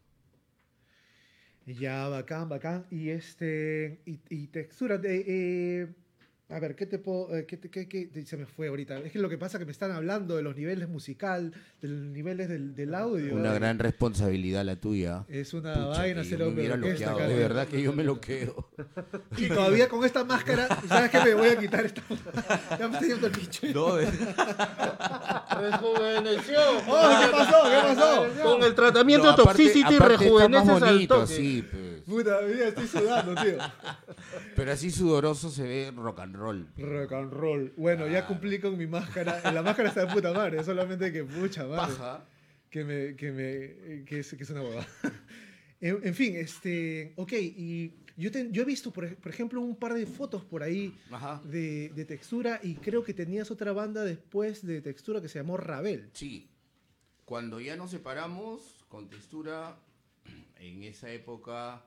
[1.66, 2.86] Ya, bacán, bacán.
[2.90, 5.94] Y este, y, y textura de, eh,
[6.50, 8.98] a ver, ¿qué te puedo, eh, qué, te- qué- qué- se me fue ahorita?
[8.98, 11.88] Es que lo que pasa es que me están hablando de los niveles musical, de
[11.88, 13.34] los niveles del, del audio.
[13.34, 15.24] Una gran responsabilidad la tuya.
[15.28, 18.68] Es una Pucha, vaina ser yo me loqueado, de verdad que yo me loqueo.
[19.36, 21.20] Y todavía con esta máscara, ¿sabes qué?
[21.20, 22.02] Me voy a quitar esta.
[22.78, 23.72] ya me estoy yendo el pinche.
[23.72, 24.06] No, de-
[25.60, 26.58] Rejuveneció.
[26.88, 27.62] ¡Oh, qué pasó!
[27.64, 28.26] ¿Qué pasó?
[28.42, 31.34] Con el tratamiento No, aparte- Toxicity rejuveneces al bonito, toque.
[31.34, 31.89] sí, pues.
[32.10, 33.56] Puta, mira, estoy sudando, tío.
[34.56, 36.68] Pero así sudoroso se ve rock and roll.
[36.76, 37.72] Rock and roll.
[37.76, 39.52] Bueno, ya cumplí con mi máscara.
[39.52, 41.94] La máscara está de puta madre, solamente que pucha madre.
[41.96, 42.24] Paja.
[42.68, 44.86] que me, que me, que es, que es una boda.
[45.80, 49.60] en, en fin, este, ok, y yo, te- yo he visto, por, ej- por ejemplo,
[49.60, 50.94] un par de fotos por ahí
[51.44, 55.56] de, de textura y creo que tenías otra banda después de textura que se llamó
[55.56, 56.10] Rabel.
[56.12, 56.48] Sí.
[57.24, 59.76] Cuando ya nos separamos con textura,
[60.58, 61.82] en esa época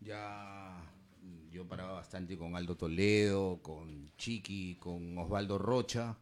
[0.00, 0.82] ya
[1.22, 6.16] mm, yo paraba bastante con Aldo Toledo, con Chiqui, con Osvaldo Rocha,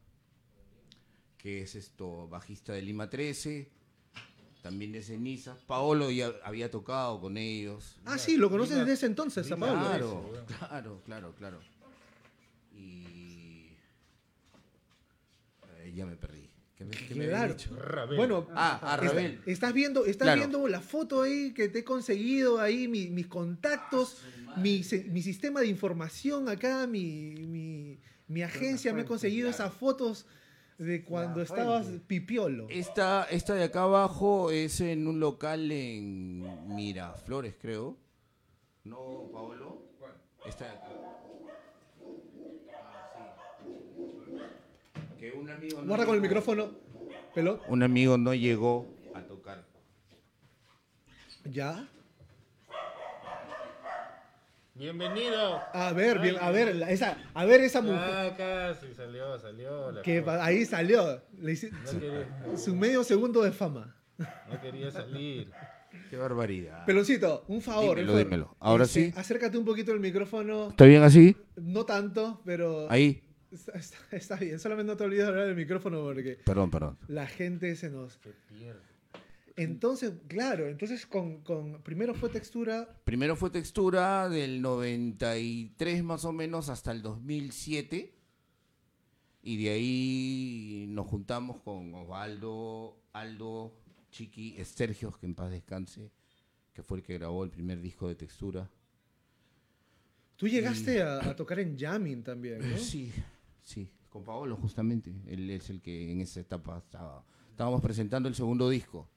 [1.39, 3.69] que es esto bajista de Lima 13,
[4.63, 5.57] también de Ceniza.
[5.67, 7.97] Paolo ya había tocado con ellos.
[8.07, 9.81] Ah, sí, lo conoces Lima- desde ese entonces, a Pablo.
[9.83, 11.61] Claro, claro, claro, claro.
[12.73, 13.69] Y
[15.79, 16.44] eh, ya me perdí.
[16.91, 17.55] ¿Qué ¿Qué, me- qué me habías Claro.
[17.55, 17.77] dicho?
[17.77, 18.17] Rabel.
[18.17, 19.41] Bueno, Ah, a está- Rabel.
[19.47, 20.39] estás viendo, estás Claro.
[20.41, 24.19] viendo la foto ahí que te he conseguido, ahí mi- mis contactos,
[24.57, 29.65] mi, se- mi sistema de información acá, mi, mi, mi agencia me ha conseguido claro.
[29.65, 30.27] esas fotos
[30.79, 32.05] de cuando La estabas fuente.
[32.07, 32.67] pipiolo.
[32.69, 37.97] Esta, esta de acá abajo es en un local en Miraflores, creo.
[38.85, 39.83] ¿No, Paolo?
[40.47, 40.89] Esta de acá.
[42.75, 45.17] Ah, sí.
[45.19, 46.71] Que un amigo no Guarda con el llegó- micrófono,
[47.35, 47.61] pelo.
[47.69, 49.65] Un amigo no llegó a tocar.
[51.45, 51.87] ¿Ya?
[54.75, 55.61] Bienvenido.
[55.73, 57.99] A ver, bien, a ver, la- esa, a ver esa mujer.
[58.01, 59.93] Ah, casi salió, salió.
[59.93, 61.23] la Que pa- ahí salió.
[61.39, 63.95] Le hice- No su, quería, su medio segundo de fama.
[64.19, 65.51] no quería salir.
[66.11, 66.85] Qué barbaridad.
[66.87, 67.97] Peloncito, un favor.
[67.97, 68.25] Dímelo, un favor.
[68.25, 68.57] dímelo.
[68.59, 69.13] Ahora sí.
[69.17, 70.71] Acércate un poquito el micrófono.
[70.71, 71.37] ¿Está bien así?
[71.57, 73.23] No tanto, pero Ahí.
[73.55, 74.59] Está, está- está bien.
[74.59, 76.99] Solamente no te olvides de hablar del micrófono porque Perdón, perdón.
[77.09, 78.15] la gente se nos...
[78.15, 78.81] Se pierde.
[79.57, 86.33] Entonces, claro, entonces con, con primero fue textura, Primero fue textura del 93 más o
[86.33, 88.13] menos hasta el 2007.
[89.47, 93.75] Y de ahí nos juntamos con Osvaldo, Aldo,
[94.11, 96.11] Chiqui, Sergio, que en paz descanse,
[96.73, 98.69] que fue el que grabó el primer disco de textura.
[100.37, 102.77] tú llegaste a, a tocar en jamming también, ¿no?
[102.79, 103.13] Sí,
[103.65, 105.13] sí, con Paolo justamente.
[105.27, 107.25] Él es el que en esa etapa estaba.
[107.51, 109.09] Estábamos presentando el segundo disco,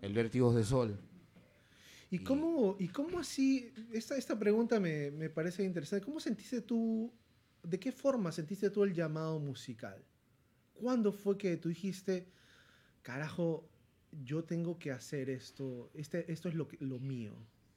[0.00, 0.98] El Vértigos de Sol.
[2.10, 7.10] ¿Y cómo, y cómo así, esta, esta pregunta me, me parece interesante, ¿cómo sentiste tú,
[7.62, 10.04] de qué forma sentiste tú el llamado musical?
[10.74, 12.28] ¿Cuándo fue que tú dijiste,
[13.00, 13.66] carajo,
[14.24, 17.34] yo tengo que hacer esto, este, esto es lo, que- lo mío?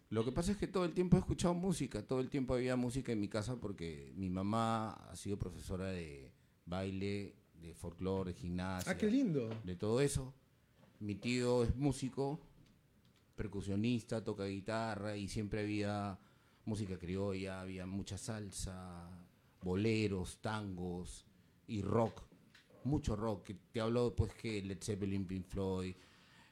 [0.10, 2.76] Lo que pasa es que todo el tiempo he escuchado música, todo el tiempo había
[2.76, 6.32] música en mi casa porque mi mamá ha sido profesora de
[6.66, 9.50] baile, de folclore, de gimnasia, Ah, qué lindo.
[9.64, 10.34] de todo eso.
[11.00, 12.40] Mi tío es músico,
[13.36, 16.18] percusionista, toca guitarra y siempre había
[16.66, 19.10] música criolla, había mucha salsa,
[19.62, 21.26] boleros, tangos
[21.68, 22.22] y rock,
[22.84, 23.52] mucho rock.
[23.72, 25.96] Te hablo pues que Led Zeppelin, Pink Floyd.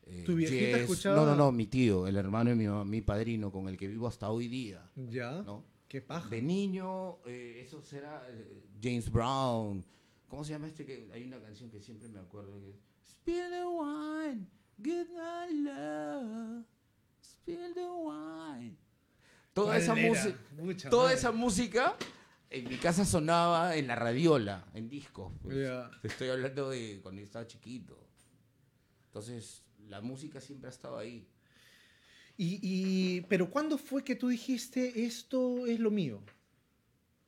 [0.07, 0.81] Eh, ¿Tu viejita Yes.
[0.81, 1.15] escuchaba?
[1.15, 4.07] No, no, no, mi tío, el hermano de mi, mi padrino, con el que vivo
[4.07, 4.89] hasta hoy día.
[4.95, 5.41] ¿Ya?
[5.43, 5.63] ¿no?
[5.87, 6.29] ¿Qué paja?
[6.29, 9.85] De niño, eh, eso será eh, James Brown.
[10.27, 10.85] ¿Cómo se llama este?
[10.85, 12.59] que Hay una canción que siempre me acuerdo.
[12.59, 12.75] Que es,
[13.07, 14.47] Spill the wine,
[14.81, 16.65] get my love,
[17.21, 18.75] spill the wine.
[19.53, 21.95] Toda esa, música, toda esa música
[22.49, 25.31] en mi casa sonaba en la radiola, en discos.
[25.43, 25.55] pues.
[26.01, 27.99] Te estoy hablando de cuando yo estaba chiquito.
[29.05, 31.25] Entonces, la música siempre ha estado ahí.
[32.37, 36.21] Y, y- pero ¿cuándo fue que tú dijiste esto es lo mío?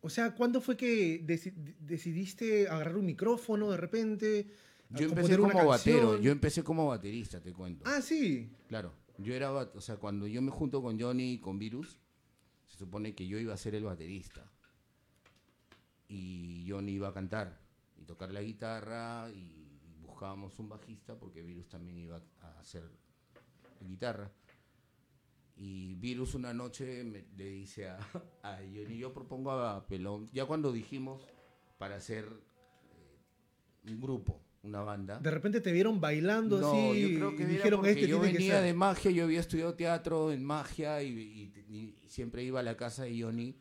[0.01, 4.47] O sea, ¿cuándo fue que deci- decidiste agarrar un micrófono de repente?
[4.89, 7.83] Yo empecé como batero, yo empecé como baterista, te cuento.
[7.87, 8.49] Ah, sí.
[8.67, 11.97] Claro, yo era, o sea, cuando yo me junto con Johnny y con Virus,
[12.67, 14.51] se supone que yo iba a ser el baterista.
[16.07, 17.59] Y Johnny iba a cantar
[17.97, 19.64] y tocar la guitarra y
[20.19, 22.83] buscábamos un bajista porque Virus también iba a hacer
[23.81, 24.31] guitarra.
[25.57, 27.97] Y Virus una noche me- le dice a,
[28.43, 31.21] a Johnny, yo propongo a Pelón, ya cuando dijimos
[31.77, 35.19] para hacer eh, un grupo, una banda.
[35.19, 38.31] De repente te vieron bailando No, así yo creo que y dijeron este yo tiene
[38.31, 38.63] que venía ser.
[38.63, 42.77] de magia, yo había estudiado teatro en magia y, y- y siempre iba a la
[42.77, 43.57] casa de Johnny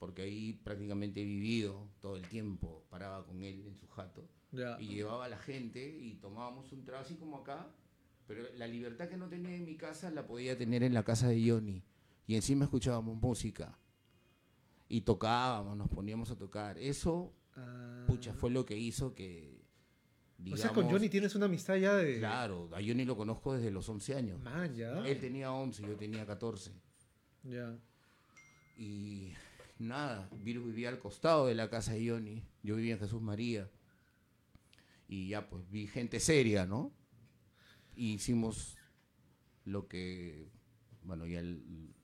[0.00, 4.28] porque ahí prácticamente he vivido todo el tiempo, paraba con él en su jato
[4.80, 7.68] Y llevaba a la gente y tomábamos un trago así como acá,
[8.26, 11.28] pero la libertad que no tenía en mi casa la podía tener en la casa
[11.28, 11.82] de Johnny
[12.26, 13.78] y encima escuchábamos música
[14.88, 16.78] y tocábamos, nos poníamos a tocar.
[16.78, 18.04] Eso, Ah.
[18.06, 19.64] pucha, fue lo que hizo que...
[20.52, 22.18] o sea, con digamos, Johnny tienes una amistad ya de...
[22.18, 24.40] Claro, a Johnny lo conozco desde los 11 años.
[24.42, 24.98] Man, ya.
[25.06, 26.72] Él tenía 11, yo tenía 14.
[27.44, 27.78] Ya.
[28.76, 29.32] Y
[29.78, 32.42] nada, Virus vivía al costado de la casa de Johnny.
[32.62, 33.70] Yo vivía en Jesús María.
[35.08, 36.92] Y ya pues vi gente seria, ¿no?
[37.94, 38.76] Y hicimos
[39.64, 40.50] lo que,
[41.02, 41.42] bueno, ya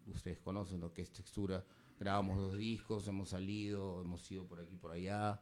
[0.07, 1.65] ustedes conocen lo que es textura.
[1.99, 5.41] Grabamos dos discos, hemos salido, hemos ido por aquí, por allá.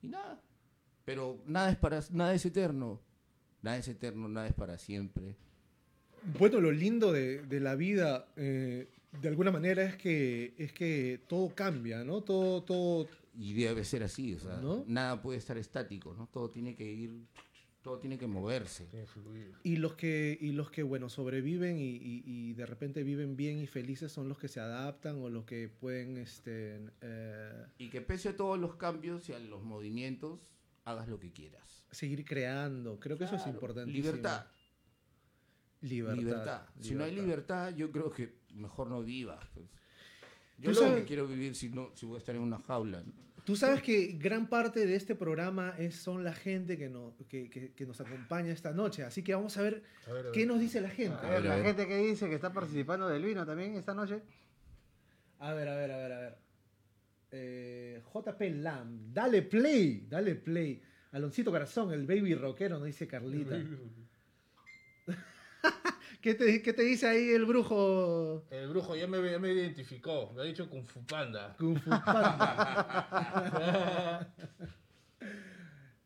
[0.00, 0.42] Y nada.
[1.04, 3.00] Pero nada es para nada es eterno.
[3.62, 5.36] Nada es eterno, nada es para siempre.
[6.38, 8.88] Bueno, lo lindo de, de la vida, eh,
[9.20, 12.22] de alguna manera, es que, es que todo cambia, ¿no?
[12.22, 13.08] Todo, todo...
[13.34, 14.84] Y debe ser así, o sea, ¿No?
[14.86, 16.26] nada puede estar estático, ¿no?
[16.32, 17.26] Todo tiene que ir,
[17.80, 18.86] todo tiene que moverse.
[18.86, 19.06] Tiene.
[19.62, 23.58] Y los que, y los que bueno, sobreviven y, y- y de repente viven bien
[23.60, 26.80] y felices son los que se adaptan o los que pueden, este...
[27.00, 30.40] eh, Y que pese a todos los cambios y a los movimientos,
[30.84, 31.84] hagas lo que quieras.
[31.92, 33.90] Seguir creando, creo que eso es importante.
[33.92, 34.46] Libertad.
[35.82, 36.16] Libertad.
[36.18, 36.62] Libertad.
[36.80, 39.46] Si no hay libertad, yo creo que mejor no vivas.
[39.54, 39.66] pues.
[40.60, 43.02] Yo lo sabes- que quiero vivir si no, si voy a estar en una jaula.
[43.02, 43.12] ¿no?
[43.44, 47.48] Tú sabes que gran parte de este programa es, son la gente que, no, que,
[47.48, 49.02] que- que nos acompaña esta noche.
[49.02, 50.32] Así que vamos a ver A ver, a ver.
[50.32, 51.14] qué nos dice la gente.
[51.14, 54.20] A A ver, la gente que dice que está participando del vino también esta noche.
[55.38, 56.38] A ver, a ver, a ver, a ver.
[57.32, 60.80] Eh, JP Lam, dale play, dale play.
[61.12, 63.56] Aloncito Corazón, el baby rockero, nos dice Carlita.
[66.20, 70.32] ¿Qué te, qué te dice ahí el brujo El brujo ya me, ya me identificó.
[70.34, 71.56] Me ha dicho Kung Fu Panda.
[71.58, 73.54] Kung Fu Panda?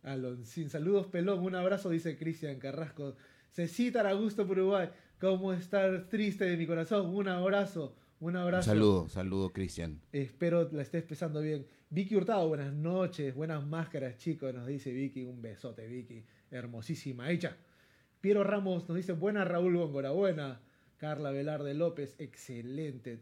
[0.02, 3.16] Aloncín, saludos pelón, un abrazo, dice Cristian Carrasco.
[3.50, 7.06] Cecita Augusto por Uruguay, ¿cómo estar triste de mi corazón?
[7.14, 8.70] Un abrazo, un Un abrazo.
[8.70, 10.00] saludo, saludo, Cristian.
[10.12, 11.66] Espero la estés pesando bien.
[11.90, 15.24] Vicky Hurtado, buenas noches, buenas máscaras, chicos, nos dice Vicky.
[15.24, 16.24] Un besote, Vicky.
[16.50, 17.56] Hermosísima hecha.
[18.24, 20.58] Piero Ramos nos dice, buena Raúl Góngora, buena.
[20.96, 23.20] Carla Velarde López, excelente.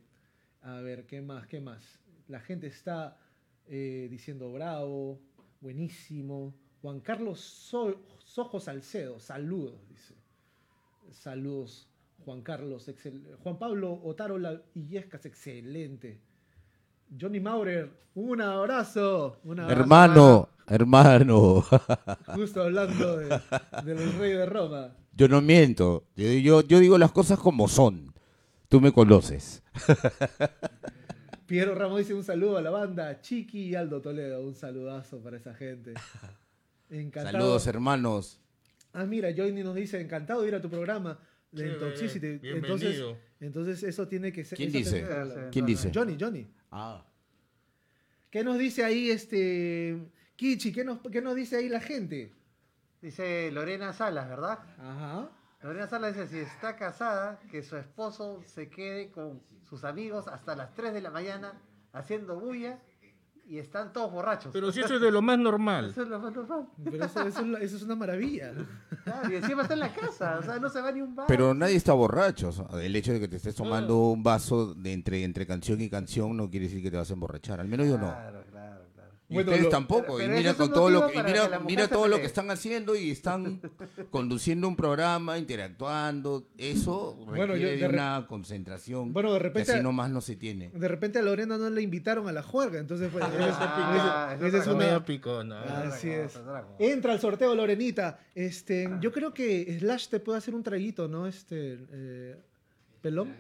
[0.63, 1.49] A ver, ¿qué más?
[1.49, 1.99] ¿Qué más?
[2.29, 3.19] La gente está
[3.67, 5.19] eh, diciendo bravo,
[5.61, 6.55] buenísimo.
[6.83, 10.15] Juan Carlos So- Sojo Salcedo, saludos, dice.
[11.11, 11.89] Saludos,
[12.25, 12.87] Juan Carlos.
[12.89, 16.21] excel- Juan Pablo Otarola Illescas, excelente.
[17.21, 19.41] Johnny Maurer, un abrazo.
[19.43, 19.81] un abrazo.
[19.81, 21.63] Hermano, hermano.
[22.35, 23.41] Justo hablando de-
[23.85, 24.95] del rey de Roma.
[25.15, 26.07] Yo no miento.
[26.17, 28.15] Yo, yo, yo digo las cosas como son.
[28.69, 29.63] Tú me conoces.
[31.47, 33.21] Piero Ramos dice un saludo a la banda.
[33.21, 35.93] Chiqui y Aldo Toledo, un saludazo para esa gente.
[36.89, 37.33] Encantado.
[37.39, 38.41] Saludos, hermanos.
[38.95, 41.19] Ah, mira, Johnny nos dice, encantado de ir a tu programa
[41.51, 42.27] de Intoxicity.
[42.43, 43.17] Entonces, bienvenido.
[43.41, 44.57] entonces eso tiene que ser...
[44.57, 45.07] ¿Quién dice?
[45.51, 45.91] ¿Quién dice?
[45.95, 46.47] Johnny, Johnny.
[46.71, 47.05] Ah.
[48.31, 49.99] ¿Qué nos dice ahí este...
[50.43, 52.33] Kichi, ¿qué nos, qué nos dice ahí la gente?
[53.01, 54.59] Dice Lorena Salas, ¿verdad?
[54.77, 55.29] Ajá.
[55.63, 60.57] Lorena Salas dice, si está casada, que su esposo se quede con sus amigos hasta
[60.57, 61.53] las 3 de la mañana
[61.93, 62.81] haciendo bulla
[63.47, 64.51] y están todos borrachos.
[64.53, 65.91] Pero si eso es de lo más normal.
[65.91, 66.67] Eso es lo más normal.
[66.91, 68.53] Pero eso, eso es, la- eso es una maravilla.
[69.05, 71.27] Claro, y encima está en la casa, o sea, no se va ni un bar.
[71.29, 72.49] Pero nadie está borracho.
[72.49, 75.81] o sea, el hecho de que te estés tomando un vaso de entre, entre canción
[75.81, 77.61] y canción no quiere decir que te vas a emborrachar.
[77.61, 78.13] Al menos yo no.
[79.33, 80.17] Y Bueno, ustedes lo- tampoco.
[80.19, 82.51] pero y mira con todo lo que, y mira, que mira todo lo que están
[82.51, 83.61] haciendo y están
[84.11, 86.47] conduciendo un programa, interactuando.
[86.59, 89.13] Eso Bueno, yo requiere de de re- una concentración.
[89.15, 90.71] Bueno, de que repente- así nomás no se tiene.
[90.75, 95.05] De repente a Lorena no le invitaron a la juerga, entonces pues, Ah, es una-
[95.05, 95.63] picona.
[95.89, 96.39] Así es.
[96.79, 98.21] Entra al sorteo, Lorenita.
[98.35, 101.27] Este, yo creo que Slash te puede hacer un traguito, ¿no?
[101.27, 102.37] Este, eh,
[103.01, 103.35] pelón.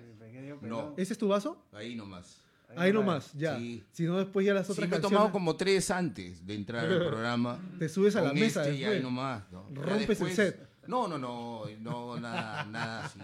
[0.48, 0.60] No.
[0.60, 0.94] pelón.
[0.96, 1.62] ¿Ese es tu vaso?
[1.72, 2.41] Ahí nomás.
[2.76, 3.56] Ahí nomás, ya.
[3.58, 3.84] Sí.
[3.92, 6.54] Si no, después ya las Sí, otras me he canciones tomado como tres antes de
[6.54, 7.58] entrar al programa.
[7.78, 9.02] te subes a la mesa este y ahí después.
[9.02, 9.66] nomás, ¿no?
[9.74, 10.68] Rompes el set.
[10.86, 13.18] No, no, no, no, nada, nada así.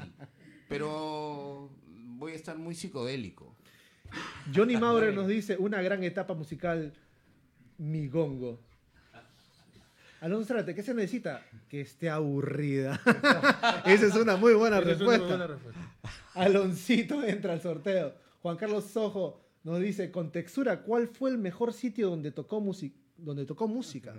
[0.69, 1.71] Pero
[2.17, 3.55] voy a estar muy psicodélico.
[4.55, 6.93] Johnny Maurer nos dice una gran etapa musical,
[7.79, 8.61] mi gongo.
[10.21, 11.43] Alonso Zárate, ¿qué se necesita?
[11.69, 13.01] Que esté aburrida.
[13.85, 15.27] Esa es una muy buena es una respuesta.
[15.27, 15.81] buena respuesta.
[16.35, 18.15] Aloncito entra al sorteo.
[18.41, 22.65] Juan Carlos Sojo nos dice, con textura, ¿cuál fue el mejor sitio donde tocó,
[23.17, 24.15] donde tocó música?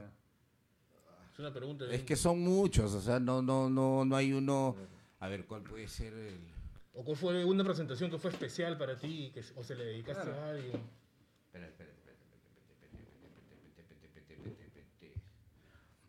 [1.32, 1.86] Es una pregunta.
[1.90, 4.76] Es que son muchos, o sea, no, no, no, no hay uno.
[5.20, 6.40] A ver, ¿cuál puede ser el?
[6.94, 10.30] ¿O cuál fue una presentación que fue especial para ti que, o se le dedicaste
[10.30, 10.82] a alguien?
[11.46, 12.00] Espera, espera, espera,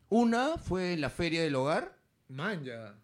[0.09, 1.97] Una fue en la Feria del Hogar
[2.27, 2.99] Manja.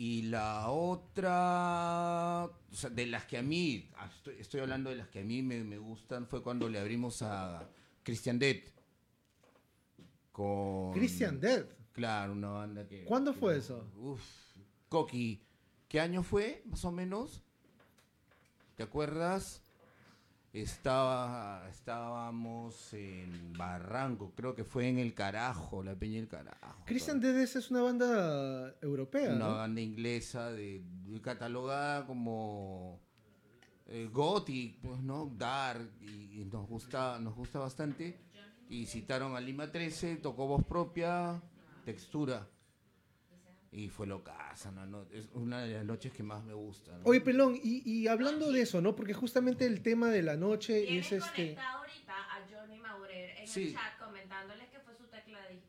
[0.00, 4.96] Y la otra, o sea, de las que a mí, ah, estoy, estoy hablando de
[4.96, 7.68] las que a mí me, me gustan, fue cuando le abrimos a
[8.04, 8.58] Christian Dead.
[10.30, 10.92] Con...
[10.92, 11.66] Christian Dead.
[11.90, 13.04] Claro, una banda que...
[13.06, 13.90] ¿Cuándo que- fue eso?
[13.96, 14.22] Uf,
[14.88, 15.42] Coqui.
[15.88, 17.42] ¿Qué año fue, más o menos?
[18.76, 19.62] ¿Te acuerdas?
[20.52, 26.82] Estaba, estábamos en Barranco, creo que fue en El Carajo, la Peña del Carajo.
[26.86, 29.54] Christian Dead es es una banda europea, Una ¿no?
[29.56, 32.98] banda inglesa de, de- catalogada como
[33.86, 35.26] eh, gothic, pues, ¿no?
[35.36, 38.18] Dark, y, y nos gusta, nos gusta bastante.
[38.70, 41.42] Y citaron a Lima 13, tocó voz propia,
[41.84, 42.46] textura.
[43.70, 44.86] Y fue locaza, ¿no?
[44.86, 46.92] No, Es una de las noches que más me gusta.
[46.96, 47.04] ¿no?
[47.04, 48.96] Oye, Pelón, y, y hablando de eso, ¿no?
[48.96, 51.56] Porque justamente el tema de la noche es este...
[51.58, 53.68] ahorita a Johnny Maurer en Sí.
[53.68, 55.04] el chat comentándoles que fue su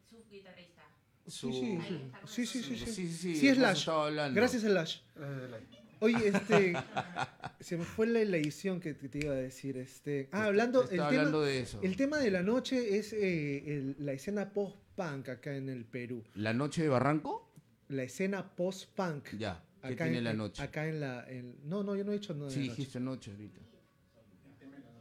[0.10, 0.84] su guitarrista.
[1.28, 2.02] Sí, sí, sí.
[2.26, 3.14] Sí, sí, sí, sí.
[3.14, 4.36] Sí, sí, estado hablando.
[4.39, 4.97] Gracias, Slash.
[5.18, 6.74] Eh, Oye, este.
[7.60, 9.78] se me fue la, la edición que, te iba a decir.
[9.78, 10.30] Este.
[10.32, 10.84] Ah, hablando.
[10.84, 11.80] El estaba tema, hablando de eso.
[11.84, 16.24] el tema de la noche es eh, el- la escena post-punk acá en el Perú.
[16.36, 17.49] ¿La noche de Barranco?
[17.90, 19.38] La escena post-punk.
[19.38, 19.64] Ya.
[19.82, 20.62] ¿Qué Acá tiene en, la noche?
[20.64, 21.30] Acá en la.
[21.30, 22.50] en- no, no, yo no he dicho nada.
[22.50, 22.76] Sí, de noche.
[22.78, 23.62] dijiste noche ahorita.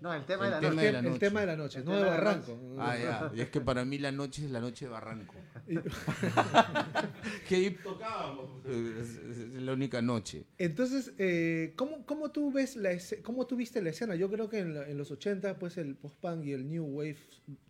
[0.01, 0.86] No, el tema de El la tema noche.
[0.86, 1.18] de la el noche.
[1.18, 2.59] tema de la noche, El no de tema de la Barranco.
[2.78, 3.32] Ah, ya.
[3.34, 5.34] Y es que para mí la noche es la noche de Barranco.
[7.49, 8.64] Que ahí tocábamos.
[8.64, 10.45] Es, es- la única noche.
[10.57, 12.91] Entonces, eh, ¿cómo, cómo tú ves la
[13.24, 14.14] cómo tú viste la escena?
[14.14, 17.18] Yo creo que en, la- en los 80, pues el post-punk y el new wave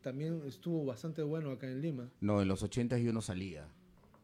[0.02, 2.10] también estuvo bastante bueno acá en Lima.
[2.20, 3.66] No, en los 80 yo no salía.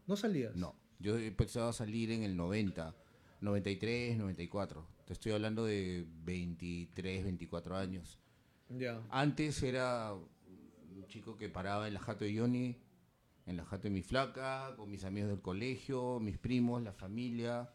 [0.06, 0.54] ¿No salías?
[0.56, 0.74] No.
[1.04, 2.96] Yo empecé a salir en el 90,
[3.42, 4.86] 93, 94.
[5.04, 8.18] Te estoy hablando de 23, 24 años.
[8.70, 9.02] Ya.
[9.10, 12.78] Antes era un chico que paraba en la jato de Johnny,
[13.44, 17.70] en la jato de mi flaca, con mis amigos del colegio, mis primos, la familia,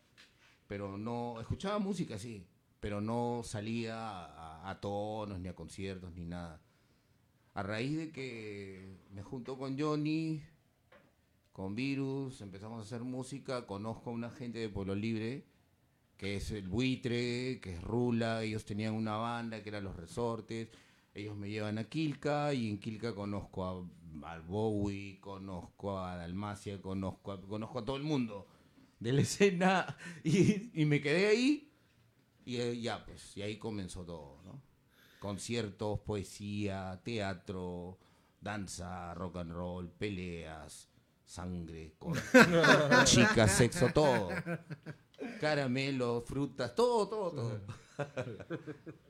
[0.65, 2.47] pero no, escuchaba música, sí,
[2.79, 6.63] pero no salía a, a tonos, ni a conciertos, ni nada.
[7.53, 10.41] A raíz de que me junto con Johnny,
[11.59, 15.43] con Virus, empezamos a hacer música, conozco a una gente de Pueblo Libre,
[16.15, 20.69] que es el buitre, que es Rula, ellos tenían una banda que era Los Resortes,
[21.13, 26.81] ellos me llevan a Quilca y en Quilca conozco a, al Bowie, conozco a Dalmacia,
[26.81, 28.47] conozco a, conozco a todo el mundo
[29.01, 29.97] de la escena.
[30.23, 31.73] Y, y me quedé ahí
[32.45, 34.61] y eh, ya pues, y ahí comenzó todo, ¿no?
[35.19, 37.99] Conciertos, poesía, teatro,
[38.39, 40.88] danza, rock and roll, peleas,
[41.29, 42.17] sangre, cor-
[43.05, 44.29] chicas, sexo, todo.
[45.39, 47.61] Caramelos, frutas, todo, todo, todo.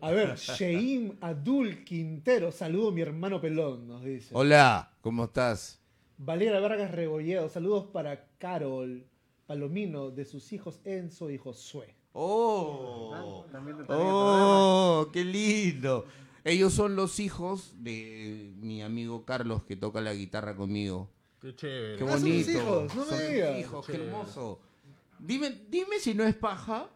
[0.01, 4.31] A ver, Sheim Adul Quintero, saludo mi hermano pelón, nos dice.
[4.33, 5.79] Hola, ¿cómo estás?
[6.17, 9.05] Valera Vargas Rebolledo, saludos para Carol
[9.47, 11.95] Palomino, de sus hijos Enzo y Josué.
[12.11, 13.45] Oh,
[13.87, 16.05] oh, qué lindo.
[16.43, 21.09] Ellos son los hijos de mi amigo Carlos que toca la guitarra conmigo.
[21.41, 21.93] Qué chévere.
[21.97, 22.45] Qué son bonito.
[22.45, 23.59] tus hijos, no me Son digas.
[23.59, 24.59] hijos, qué hermoso.
[25.19, 26.89] Dime, dime si no es paja,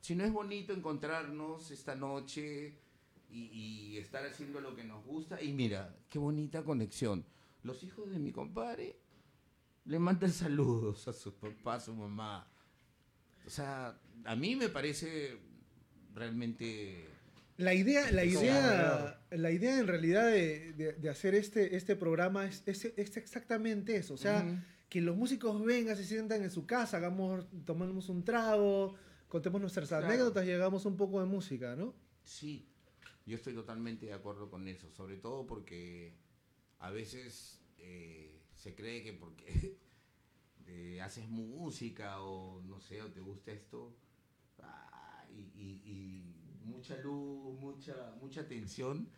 [0.00, 2.78] si no es bonito encontrarnos esta noche
[3.30, 5.40] y, y estar haciendo lo que nos gusta.
[5.42, 7.24] Y mira, qué bonita conexión.
[7.62, 8.96] Los hijos de mi compadre
[9.86, 12.46] le mandan saludos a su papá, a su mamá.
[13.46, 15.38] O sea, a mí me parece
[16.14, 17.08] realmente...
[17.56, 22.46] La idea, la idea, la idea en realidad de, de- de hacer este, este programa
[22.46, 24.14] es, es- es exactamente eso.
[24.14, 24.44] O sea,
[24.88, 28.94] que los músicos vengan, se sientan en su casa, hagamos, tomamos un trago,
[29.28, 30.06] contemos nuestras Claro.
[30.06, 31.94] anécdotas y hagamos un poco de música, ¿no?
[32.24, 32.66] Sí,
[33.26, 36.16] yo estoy totalmente de acuerdo con eso, sobre todo porque
[36.80, 39.44] a veces eh, se cree que porque
[40.66, 43.96] eh, haces música o no sé, o te gusta esto,
[44.60, 46.33] ah, y, y- y
[46.64, 49.08] mucha luz, mucha, mucha tensión,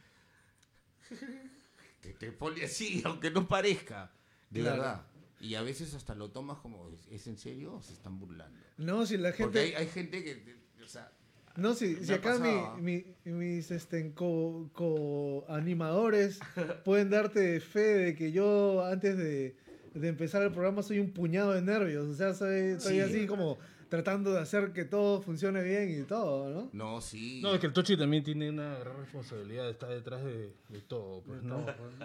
[2.02, 4.10] que te pone así, aunque no parezca,
[4.50, 4.76] de Claro.
[4.82, 5.06] verdad.
[5.40, 8.58] Y a veces hasta lo tomas como, ¿es, en serio o se están burlando?
[8.78, 9.76] No, si la Porque hay, gente...
[9.76, 11.12] hay gente que, o sea,
[11.56, 16.40] No, si, si acá mi- mi- mis este, co- co-animadores
[16.84, 19.56] pueden darte fe de que yo antes de,
[19.94, 22.06] de empezar el programa soy un puñado de nervios.
[22.08, 23.00] O sea, soy, Sí.
[23.00, 23.58] así como
[23.88, 26.70] tratando de hacer que todo funcione bien y todo, ¿no?
[26.72, 27.40] no, sí.
[27.42, 31.22] No, es que el Tochi también tiene una gran responsabilidad, está detrás de, de todo,
[31.22, 31.64] pues, ¿no?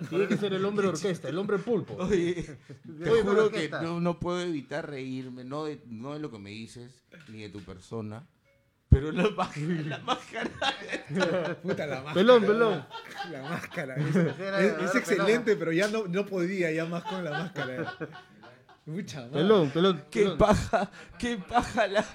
[0.09, 1.95] Tiene que ser el hombre orquesta, el hombre pulpo.
[1.95, 2.57] Oye,
[3.03, 6.39] te Oye, juro que no, no puedo evitar reírme, no de, no de lo que
[6.39, 8.27] me dices, ni de tu persona,
[8.89, 10.49] pero la máscara, la máscara.
[11.61, 12.13] Puta la máscara.
[12.13, 12.85] Pelón, pelón.
[13.31, 13.95] La máscara.
[13.95, 17.95] Es, es- es excelente, pero ya no, no podía ya más con la máscara.
[18.91, 19.29] Mucha.
[19.29, 20.03] Pelón, pelón.
[20.11, 20.37] ¡Qué pelón.
[20.37, 20.91] paja!
[21.17, 22.05] ¡Qué paja la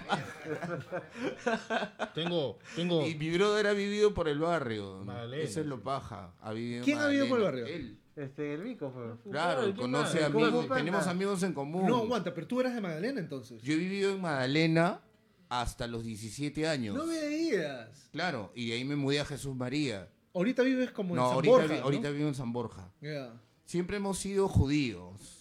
[2.14, 3.06] Tengo, tengo.
[3.06, 5.02] Y mi brother ha vivido por el barrio.
[5.04, 6.34] Magdalena, Eso es lo paja.
[6.40, 7.66] Ha vivido en ¿Quién ha vivido por el barrio?
[7.66, 7.98] Él.
[8.16, 9.30] Este, el Vico, fue.
[9.30, 10.68] Claro, ¿quién conoce a ¿Cómo amigos.
[10.74, 11.86] Tenemos amigos en común.
[11.86, 13.60] No, aguanta, pero tú eras de Magdalena entonces.
[13.62, 15.02] Yo he vivido en Magdalena
[15.50, 16.96] hasta los 17 años.
[16.96, 18.08] No me digas.
[18.12, 20.08] Claro, y de ahí me mudé a Jesús María.
[20.34, 21.84] Ahorita vives como en San ahorita, Borja, vi- ¿no?
[21.84, 22.90] ahorita vivo en San Borja.
[23.02, 23.34] Ya.
[23.66, 25.35] Siempre hemos sido judíos,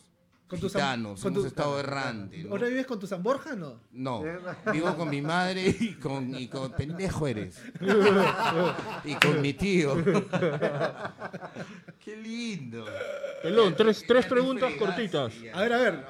[0.47, 2.45] Con tu gitanos, con hemos tu- estado errantes.
[2.45, 2.51] ¿no?
[2.51, 3.79] ¿Ahora vives con tu San Borja no?
[3.91, 4.23] No,
[4.71, 7.61] vivo con mi madre y con, y con pendejo eres.
[9.03, 9.95] y con mi tío.
[11.99, 12.85] Qué lindo.
[13.41, 15.33] Pelón, tres, tres preguntas Qué fregazo, cortitas.
[15.55, 16.05] A ver, a ver.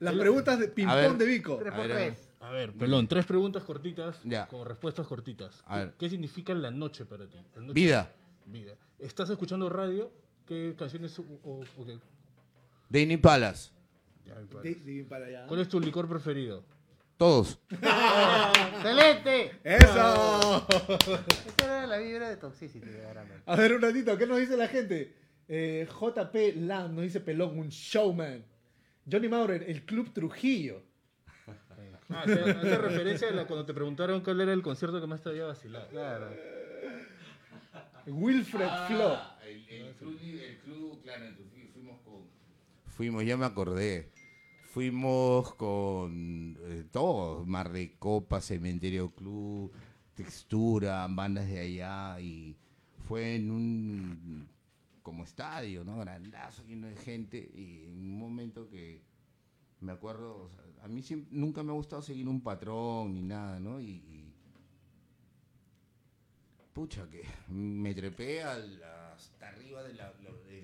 [0.00, 1.56] Las preguntas de ping-pong de Vico.
[1.58, 2.14] Tres A ver, a ver.
[2.14, 2.28] tres.
[2.40, 4.48] A ver, pelón, tres preguntas cortitas Ya.
[4.48, 5.62] con respuestas cortitas.
[5.66, 5.94] A ver.
[5.96, 7.38] ¿Qué significa la noche para ti?
[7.56, 8.10] Noche- Vida,
[8.46, 8.72] Vida.
[8.98, 10.10] ¿Estás escuchando radio?
[10.46, 11.98] ¿Qué canciones o, o- o qué?
[12.92, 13.72] Danny Palas,
[14.26, 14.62] Ya, ¿cuál?
[14.64, 15.46] De- de- para allá.
[15.46, 16.64] ¿Cuál es tu licor preferido?
[17.16, 17.58] Todos.
[17.70, 19.52] ¡Excelente!
[19.64, 20.66] ¡Eso!
[20.68, 23.42] Esa era la vibra de Toxicity, verdaderamente.
[23.46, 25.14] A ver, un ratito, ¿qué nos dice la gente?
[25.48, 28.44] Eh, JP Lam nos dice Pelón, un showman.
[29.10, 30.82] Johnny Maurer, el Club Trujillo.
[32.08, 35.22] Ah, hace, hace referencia a la- cuando te preguntaron cuál era el concierto que más
[35.22, 35.88] te había vacilado.
[35.88, 36.28] Claro.
[38.06, 39.14] Wilfred Flo.
[39.14, 41.24] Ah, el, el club, el club, claro.
[42.96, 44.10] Fuimos, ya me acordé.
[44.72, 49.72] Fuimos con eh, todos, Mar de Copa, Cementerio Club,
[50.14, 52.56] Textura, bandas de allá y
[53.06, 54.48] fue en un
[55.02, 55.98] como estadio, ¿no?
[55.98, 59.02] Grandazo, lleno de gente y en un momento que
[59.80, 63.22] me acuerdo, o sea, a mí siempre- nunca me ha gustado seguir un patrón ni
[63.22, 63.80] nada, ¿no?
[63.80, 64.32] Y,
[66.72, 69.98] pucha, que me trepé hasta arriba del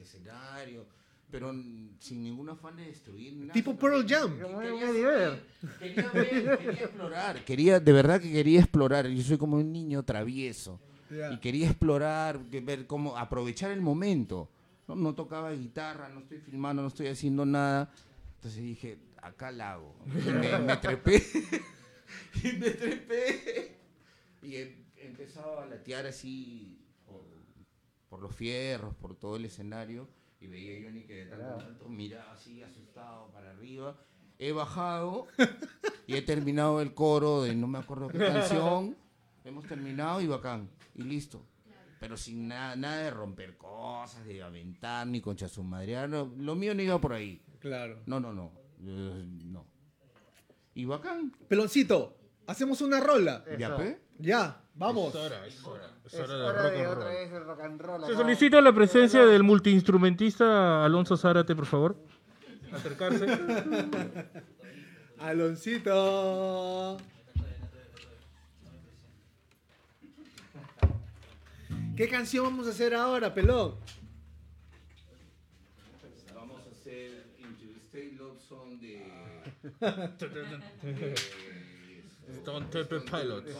[0.01, 0.87] escenario,
[1.31, 1.53] pero
[1.99, 3.53] sin ningún afán de destruir nada.
[3.53, 4.39] Tipo Pearl Jam.
[4.39, 5.43] Quería Vedder.
[5.79, 7.45] Quería ver, quería explorar.
[7.45, 9.07] Quería, de verdad que quería explorar.
[9.09, 10.81] Yo soy como un niño travieso.
[11.11, 11.33] Ya.
[11.33, 14.49] Y quería explorar, ver cómo aprovechar el momento.
[14.87, 17.93] No, no tocaba guitarra, no estoy filmando, no estoy haciendo nada.
[18.37, 19.95] Entonces dije, acá la hago.
[20.07, 21.23] Y me, me trepé.
[22.43, 23.77] y me trepé.
[24.43, 27.23] Y he, he empezado a latear así por,
[28.09, 30.09] por los fierros, por todo el escenario.
[30.41, 33.97] Y veía a Johnny que de tanto en tanto miraba así, asustado para arriba.
[34.39, 35.27] He bajado
[36.07, 38.97] y he terminado el coro de no me acuerdo qué canción.
[39.45, 40.69] Hemos terminado y bacán.
[40.95, 41.45] Y listo.
[41.99, 45.97] Pero sin nada, nada de romper cosas, de aventar, ni concha su madre.
[45.97, 47.43] Ah, no, lo mío no iba por ahí.
[47.59, 48.01] Claro.
[48.07, 48.53] No, no, no.
[48.79, 49.67] No.
[50.75, 51.33] Y bacán.
[51.49, 52.17] Peloncito,
[52.47, 53.43] hacemos una rola.
[53.45, 53.59] Eso.
[53.59, 53.99] ¿Ya, pe?
[54.19, 55.09] Ya, vamos.
[55.15, 55.91] Es hora, es hora.
[56.05, 57.05] Es Es hora de rock otra roll.
[57.15, 58.01] vez el rock and roll.
[58.01, 58.17] Se acá.
[58.17, 61.97] solicita la presencia del multiinstrumentista Alonso Zárate, por favor.
[62.73, 63.27] Acercarse.
[65.19, 66.97] Aloncito.
[71.97, 73.75] ¿Qué canción vamos a hacer ahora, pelón?
[76.35, 79.05] Vamos a hacer Into the State Love Song de.
[82.41, 83.51] Stone Temple Pilots.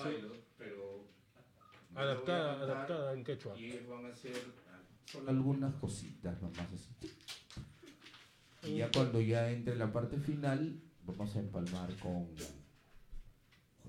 [2.03, 3.59] Adaptada, a adaptada en quechua.
[3.59, 4.33] Y ellos van a hacer
[5.05, 6.91] solo algunas cositas nomás así.
[8.65, 12.29] Y ya cuando ya entre la parte final, vamos a empalmar con.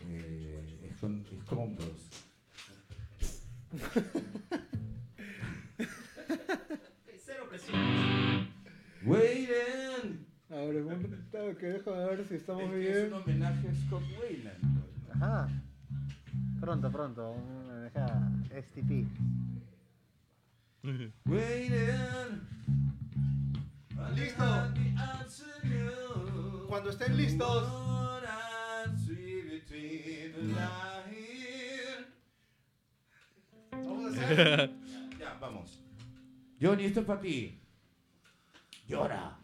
[0.02, 2.10] Eh, Scrum- Scrum Bros.
[9.06, 10.26] Waiting.
[10.50, 13.14] Ahora, un momento que dejo de ver si estamos Es que es un bien.
[13.44, 14.84] homenaje a Scott Wayland.
[15.14, 15.48] Ajá.
[16.60, 17.32] Pronto, pronto.
[17.32, 18.06] Una deja
[18.62, 19.08] STP.
[21.26, 22.48] Waiting.
[24.16, 24.44] Listo.
[26.68, 27.90] Cuando estén listos.
[33.72, 34.72] Vamos a hacer.
[35.20, 35.82] Ya, vamos.
[36.62, 37.60] Johnny, esto es para ti.
[38.88, 39.39] Llora.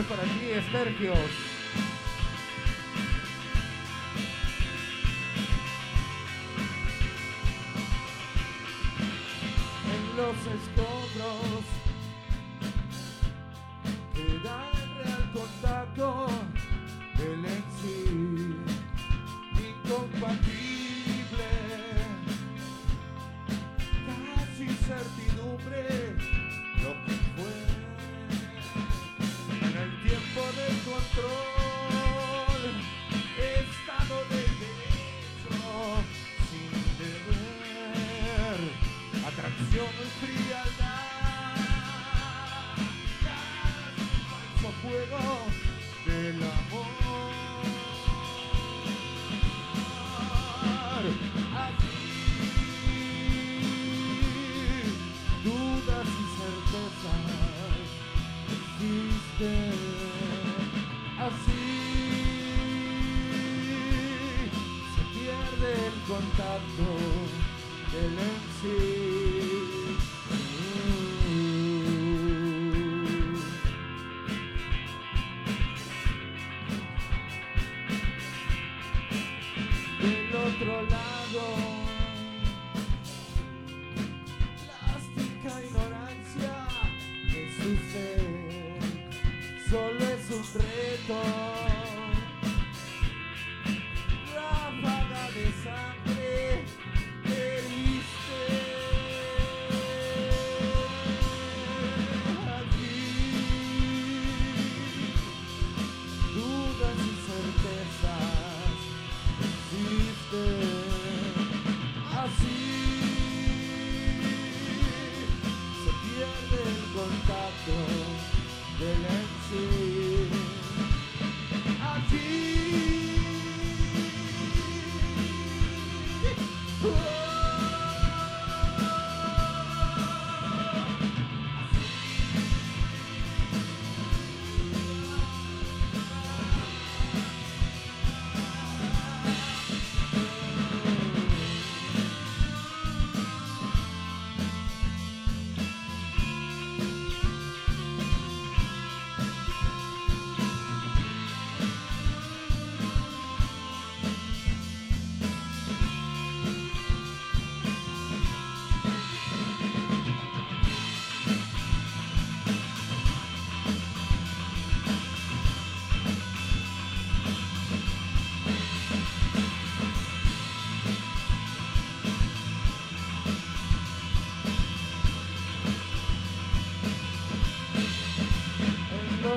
[0.00, 1.18] Esto es para ti, Estergios.
[9.92, 10.36] en los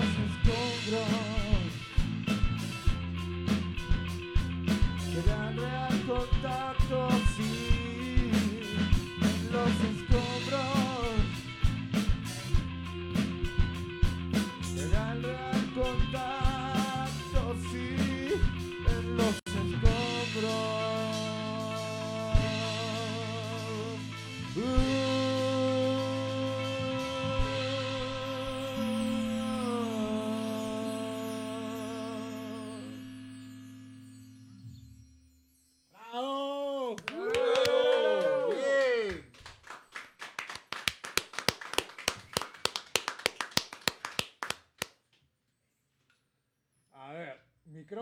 [0.03, 1.22] en los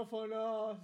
[0.06, 0.80] micrófonos.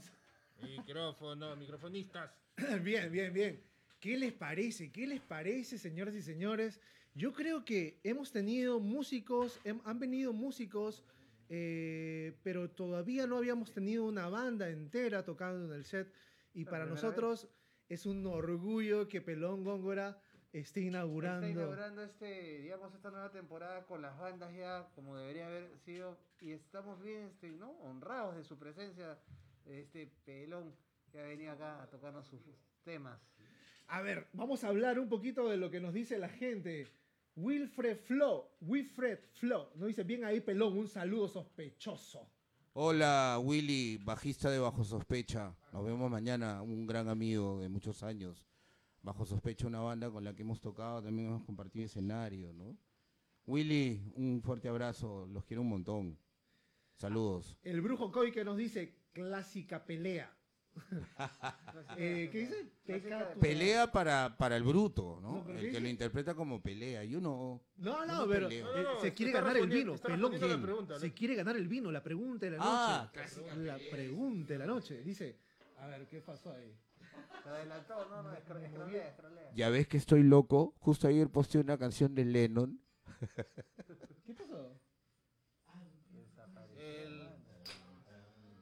[0.61, 2.32] Micrófono, microfonistas.
[2.84, 3.61] Bien, bien, bien.
[3.99, 4.91] ¿Qué les parece?
[4.91, 6.80] ¿Qué les parece, señoras y señores?
[7.15, 11.03] Yo creo que hemos tenido músicos, hem- han venido músicos,
[11.49, 16.11] eh, pero todavía no habíamos tenido una banda entera tocando en el set.
[16.53, 17.47] Y La para nosotros
[17.89, 20.20] es un orgullo que Pelón Góngora
[20.60, 21.47] esté inaugurando.
[21.47, 26.18] Está inaugurando este, digamos, esta nueva temporada con las bandas ya como debería haber sido
[26.41, 27.72] y estamos bien, este, ¿no?
[27.82, 29.18] Honrados de su presencia,
[29.66, 30.74] este pelón
[31.12, 32.41] que ha venido acá a tocarnos sus
[32.84, 33.20] temas.
[33.88, 36.88] A ver, vamos a hablar un poquito de lo que nos dice la gente.
[37.36, 42.28] Wilfred Flo, Wilfred Flo, nos dice bien ahí Pelón, un saludo sospechoso.
[42.74, 45.55] Hola Willy, bajista de Bajo Sospecha.
[45.72, 48.45] Nos vemos mañana, un gran amigo de muchos años.
[49.08, 52.78] Bajo Sospecha, una banda con la que hemos tocado, también hemos compartido escenario, ¿no?
[53.45, 56.20] Willy, un fuerte abrazo, los quiero un montón.
[56.97, 57.58] Saludos.
[57.64, 60.30] El brujo Coy que nos dice clásica pelea.
[61.97, 62.70] Eh, ¿Qué dice?
[62.86, 67.03] Peca Pelea para, para el bruto, No, El ¿qué que lo interpreta como pelea.
[67.05, 67.64] Yo no.
[67.78, 69.95] No, no, No pero eh, No, se quiere ganar el vino.
[69.95, 70.99] Pelón, respondiendo la pregunta, ¿no?
[70.99, 72.70] se quiere ganar el vino, la pregunta de la noche.
[72.70, 73.12] Ah,
[73.55, 75.01] la pregunta de la noche.
[75.01, 75.39] Dice,
[75.78, 76.78] a ver, ¿qué pasó ahí?
[77.43, 79.51] Se adelantó, no, no, escro- escrolea, escrolea.
[79.55, 80.74] Ya ves que estoy loco.
[80.80, 82.80] Justo ayer posteé una canción de Lennon.
[84.26, 84.80] ¿Qué pasó?
[86.78, 87.30] El-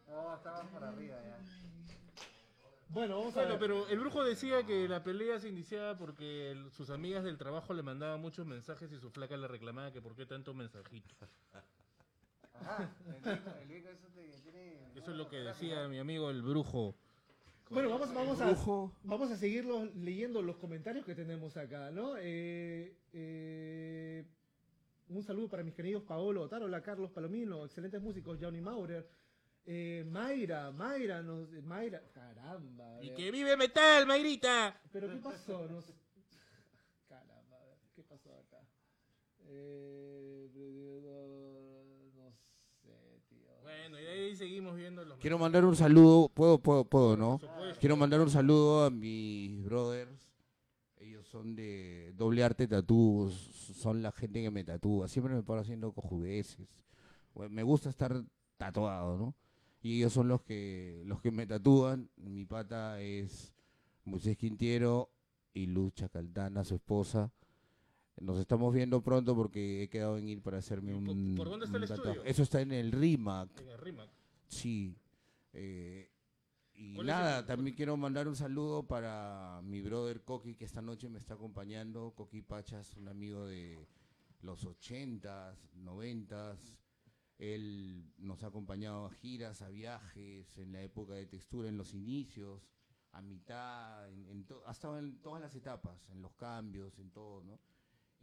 [0.07, 1.37] No, estaba por arriba ya.
[2.89, 3.59] Bueno, vamos a Bueno, ver.
[3.59, 7.73] pero el brujo decía que la pelea se iniciaba porque el- sus amigas del trabajo
[7.73, 11.13] le mandaban muchos mensajes y su flaca le reclamaba que por qué tanto mensajito.
[12.53, 14.79] Ajá, el Vico, el Vico eso te- tiene...
[14.95, 16.95] Eso es lo que decía mi amigo el brujo.
[17.75, 18.45] Bueno, vamos, vamos a,
[19.03, 22.15] vamos a seguir los- leyendo los comentarios que tenemos acá, ¿no?
[22.17, 24.25] Eh, eh,
[25.09, 29.07] un saludo para mis queridos Paolo Otárola, Carlos Palomino, excelentes músicos, Johnny Maurer,
[29.65, 33.03] eh, Mayra, Mayra, nos, Mayra, caramba.
[33.03, 34.79] Y que vive metal, Mayrita.
[34.93, 35.67] Pero ¿qué pasó?
[35.67, 35.93] Nos-
[37.09, 38.61] Caramba, a ver, ¿qué pasó acá?
[39.47, 40.49] Eh.
[43.81, 46.29] Bueno, y ahí seguimos viendo los Quiero mandar un saludo.
[46.29, 47.39] Puedo, puedo, puedo, ¿no?
[47.79, 50.31] Quiero mandar un saludo a mis brothers.
[50.97, 53.33] Ellos son de doble arte tatúos.
[53.33, 55.07] Son la gente que me tatúa.
[55.07, 56.67] Siempre me paro haciendo cojudeces.
[57.49, 58.23] Me gusta estar
[58.57, 59.35] tatuado, ¿no?
[59.81, 62.09] Y ellos son los que los que me tatúan.
[62.15, 63.53] Mi pata es
[64.05, 65.09] Moisés Quintiero
[65.53, 67.31] y Luz Chacaldana, su esposa.
[68.21, 71.35] Nos estamos viendo pronto porque he quedado en ir para hacerme ¿Y por- un.
[71.35, 72.23] por dónde está el estudio?
[72.23, 73.59] Eso está en el RIMAC.
[73.61, 74.09] En el Rimac.
[74.47, 74.95] Sí.
[75.53, 76.09] eh,
[76.73, 80.65] y ¿Cuál es nada, el- también quiero mandar un saludo para mi brother Coqui, que
[80.65, 82.11] esta noche me está acompañando.
[82.15, 83.85] Coqui Pachas, un amigo de
[84.41, 86.77] los 80s, 90s.
[87.37, 91.93] Él nos ha acompañado a giras, a viajes, en la época de textura, en los
[91.93, 92.61] inicios,
[93.11, 97.43] a mitad, en, en ha estado en todas las etapas, en los cambios, en todo,
[97.43, 97.59] ¿no?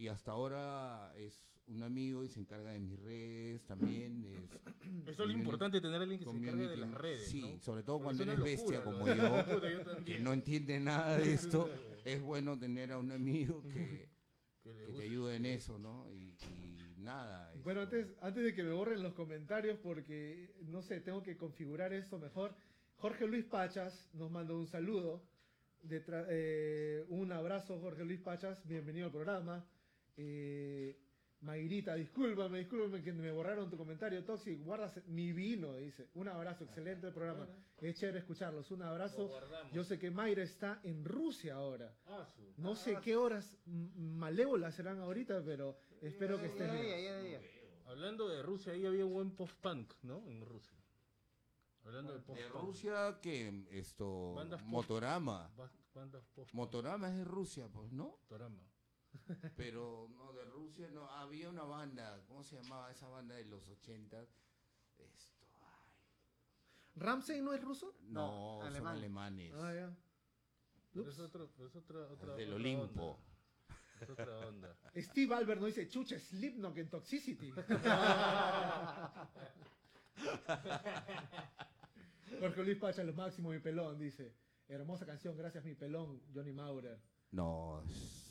[0.03, 4.25] Y hasta ahora es un amigo y se encarga de mis redes también.
[4.25, 4.51] Es,
[5.13, 7.29] Eso es lo importante, tener a alguien que se encargue de las redes.
[7.29, 7.61] Sí, ¿no?
[7.61, 9.63] sobre todo Porque cuando eres bestia locura, como ¿no?
[9.71, 11.71] yo, que no entiende nada de esto,
[12.05, 14.09] es bueno tener a un amigo que,
[14.65, 16.11] Que te ayude en eso, ¿no?
[16.11, 17.53] Y, y nada.
[17.63, 21.37] Bueno, esto- antes, antes de que me borren los comentarios, porque no sé, tengo que
[21.37, 22.57] configurar esto mejor.
[22.97, 25.23] Jorge Luis Pachas nos mandó un saludo.
[25.81, 28.67] Detra- eh, un abrazo, Jorge Luis Pachas.
[28.67, 29.65] Bienvenido al programa.
[30.17, 30.99] Eh,
[31.41, 34.63] Mayrita, discúlpame, discúlpame que me borraron tu comentario, Toxic.
[34.63, 36.09] Guardas mi vino, dice.
[36.15, 37.49] Un abrazo, excelente el programa.
[37.79, 38.71] Es chévere escucharlos.
[38.71, 39.29] Un abrazo.
[39.73, 41.93] Yo sé que Mayra está en Rusia ahora.
[42.07, 47.05] Ah, su- No sé qué horas malévolas serán ahorita, pero espero que estén Ya, bien.
[47.05, 47.91] ya, ya, ya.
[47.91, 50.25] Hablando de Rusia, ahí había buen post-punk, ¿no?
[50.29, 50.79] En Rusia.
[51.85, 52.63] Hablando de de post-punk.
[52.63, 54.35] Rusia, que esto.
[54.35, 54.63] Bandas.
[54.65, 55.51] Motorama.
[55.57, 58.05] Ba- Bandas Motorama es de Rusia, pues, ¿no?
[58.23, 58.63] Motorama.
[59.57, 61.09] Pero no, de Rusia no.
[61.11, 64.21] Había una banda, ¿cómo se llamaba esa banda de los 80?
[64.99, 65.93] Esto, ay.
[66.97, 67.95] ¿Ramsey no es ruso?
[68.03, 68.97] No, son alemán.
[68.97, 69.55] alemanes.
[69.57, 69.97] Ah, ya.
[70.93, 71.15] Pero Ups.
[71.15, 73.03] es, otro, pero es otra, otra, del otra Olimpo.
[73.13, 73.23] onda.
[74.01, 74.77] Es otra onda.
[74.97, 77.53] Steve Albert no dice chucha Slipknot en Toxicity.
[82.41, 84.35] Jorge Luis Pacha, lo máximo, mi pelón, dice.
[84.69, 86.99] Hermosa canción, gracias, mi pelón, Johnny Maurer.
[87.31, 88.22] No, es-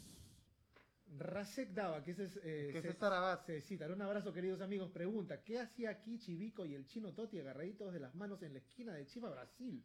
[1.18, 2.38] Rasek Dava, que ese es.
[2.38, 2.93] eh, Que se-
[3.45, 3.88] se cita.
[3.88, 4.89] Un abrazo, queridos amigos.
[4.91, 8.59] Pregunta: ¿Qué hacía aquí Chivico y el chino Toti agarraditos de las manos en la
[8.59, 9.84] esquina de Chiva, Brasil?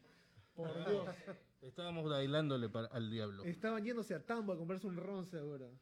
[0.55, 1.17] Por Dios.
[1.63, 3.45] Estábamos bailándole para, al diablo.
[3.45, 5.73] Estaban yéndose a Tambo a comprarse un ron seguro.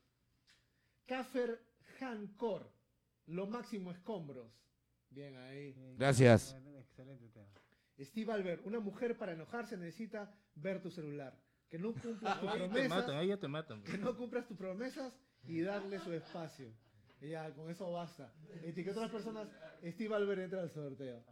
[1.06, 1.60] Kafer
[2.00, 2.70] Hancor.
[3.26, 4.50] Lo máximo escombros.
[5.10, 5.74] Bien ahí.
[5.96, 6.56] Gracias.
[6.80, 7.46] Excelente tema.
[8.00, 11.38] Steve Albert, una mujer para enojarse necesita ver tu celular.
[11.68, 12.88] Que no cumplas tus Ahí te promesas.
[12.88, 13.82] matan, ahí ya te matan.
[13.82, 15.16] Que no cumplas tus promesas
[15.46, 16.72] y darle su espacio.
[17.20, 18.32] Y ya, con eso basta.
[18.62, 19.48] Etiqueta a otras personas.
[19.82, 21.22] Steve Albert entra al sorteo.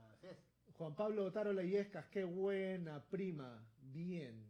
[0.74, 3.64] Juan Pablo Otaro Leyescas, qué buena prima.
[3.80, 4.48] Bien.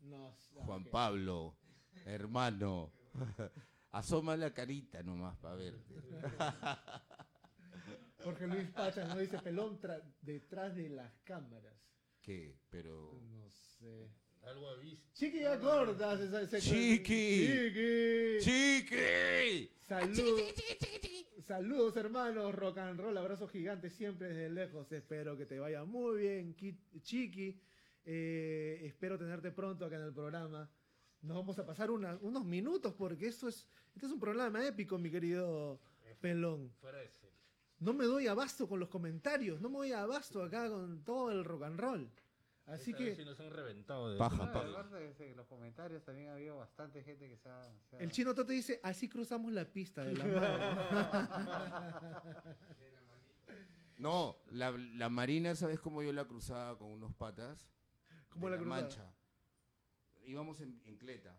[0.00, 0.84] No, sé, Juan.
[0.84, 1.56] Pablo,
[2.06, 2.92] hermano.
[3.90, 5.74] Asoma la carita nomás para ver.
[8.22, 9.78] Jorge Luis Pacha nos dice pelón
[10.20, 11.74] detrás de las cámaras.
[12.20, 12.58] ¿Qué?
[12.70, 13.20] Pero.
[13.22, 14.10] No sé.
[14.48, 14.66] Algo.
[15.14, 16.20] Chiqui ya gordas.
[16.20, 17.46] esa- ese- Chiqui.
[17.46, 18.38] Chiqui.
[18.40, 19.70] ¡Chiqui!
[19.88, 20.42] Saludos.
[21.46, 24.92] Saludos hermanos, rock and roll, abrazo gigante siempre desde lejos.
[24.92, 26.54] Espero que te vaya muy bien,
[27.02, 27.58] Chiqui.
[28.04, 30.70] Eh, espero tenerte pronto acá en el programa.
[31.22, 34.98] Nos vamos a pasar una- unos minutos porque esto es, este es un programa épico,
[34.98, 35.80] mi querido
[36.20, 36.70] Pelón.
[37.80, 41.44] No me doy abasto con los comentarios, no me doy abasto acá con todo el
[41.44, 42.10] rock and roll.
[42.68, 44.66] Así que sí nos han reventado de Paja, No, paja.
[45.34, 47.62] los comentarios también ha habido bastante gente que se ha...
[47.88, 51.58] se ha- el chino Tote dice, así cruzamos la pista de la mano.
[53.98, 57.68] No, la, la Marina, ¿sabes cómo yo la cruzaba con unos patas?
[58.28, 58.80] ¿Cómo De la cruzaba?
[58.82, 59.12] Mancha.
[60.24, 61.34] Íbamos en, en Cleta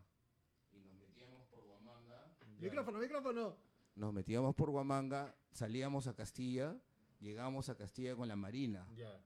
[0.73, 2.25] y nos metíamos por Huamanga.
[2.59, 3.55] Micrófono, micrófono.
[3.95, 6.75] Nos metíamos por Huamanga, salíamos a Castilla,
[7.21, 8.85] llegábamos a Castilla con la Marina.
[8.95, 9.21] Ya.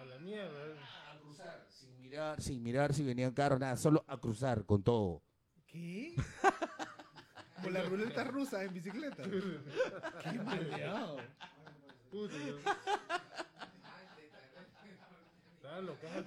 [0.00, 0.74] A la mierda.
[1.12, 5.22] A cruzar, sin mirar, sin mirar si venían carros, nada, solo a cruzar con todo.
[5.66, 6.14] ¿Qué?
[7.62, 9.22] Con la ruleta rusa en bicicleta.
[9.24, 11.16] Qué maleado.
[12.10, 12.58] Puta, yo-
[15.56, 16.26] Estaba local.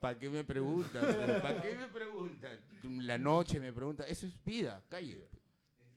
[0.00, 1.02] ¿Para qué me preguntan?
[1.42, 2.58] ¿Para qué me preguntan?
[3.06, 5.28] La noche me preguntan, eso es vida, calle.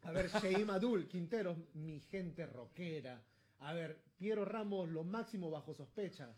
[0.04, 3.22] A ver, Sheim Adul, Quinteros, mi gente rockera.
[3.60, 6.36] A ver, Piero Ramos, lo máximo bajo sospecha.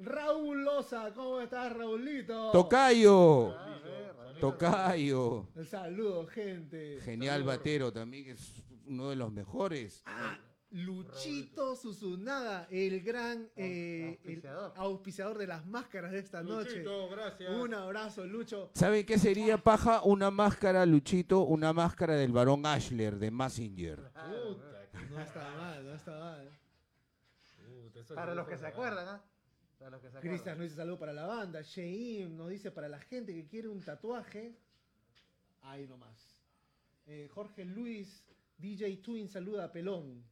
[0.00, 2.50] Raúl Loza, ¿cómo estás, Raulito?
[2.50, 3.54] Tocayo.
[4.40, 5.46] Tocayo.
[5.64, 6.98] Saludos, gente.
[7.02, 10.02] Genial batero también, que es uno de los mejores.
[10.06, 10.36] Ah,
[10.70, 14.42] Luchito Susunaga, el gran eh, el
[14.76, 15.38] Auspiciador.
[15.38, 16.82] de las máscaras de esta noche.
[17.10, 17.50] Gracias.
[17.54, 18.70] Un abrazo, Lucho.
[18.74, 20.02] ¿Saben qué sería paja?
[20.02, 24.10] Una máscara, Luchito, una máscara del varón Ashler de Massinger.
[24.12, 26.50] Puta, No está mal, no está mal.
[28.00, 29.22] Eso Para los que se acuerdan, ¿ah?
[29.78, 30.30] Para los que se acuerdan.
[30.36, 31.62] Cristian nos dice saludo para la banda.
[31.62, 34.54] Sheim nos dice para la gente que quiere un tatuaje.
[35.62, 36.36] Ahí nomás.
[37.06, 38.24] Eh, Jorge Luis,
[38.58, 40.22] DJ Twin, saluda a Pelón.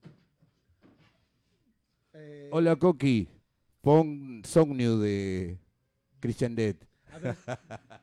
[2.12, 3.28] Eh, Hola Coqui,
[3.80, 5.58] pon Song New de
[6.20, 6.76] Christian Dead.
[7.12, 7.36] A ver,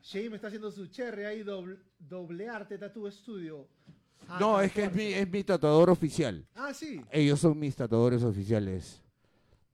[0.02, 3.68] Shane me está haciendo su cherry ahí, doble, doble arte Tattoo Studio.
[4.28, 6.44] Ah, No, es que es mi, es mi tatuador oficial.
[6.54, 7.00] Ah, sí.
[7.10, 9.02] Ellos son mis tatuadores oficiales.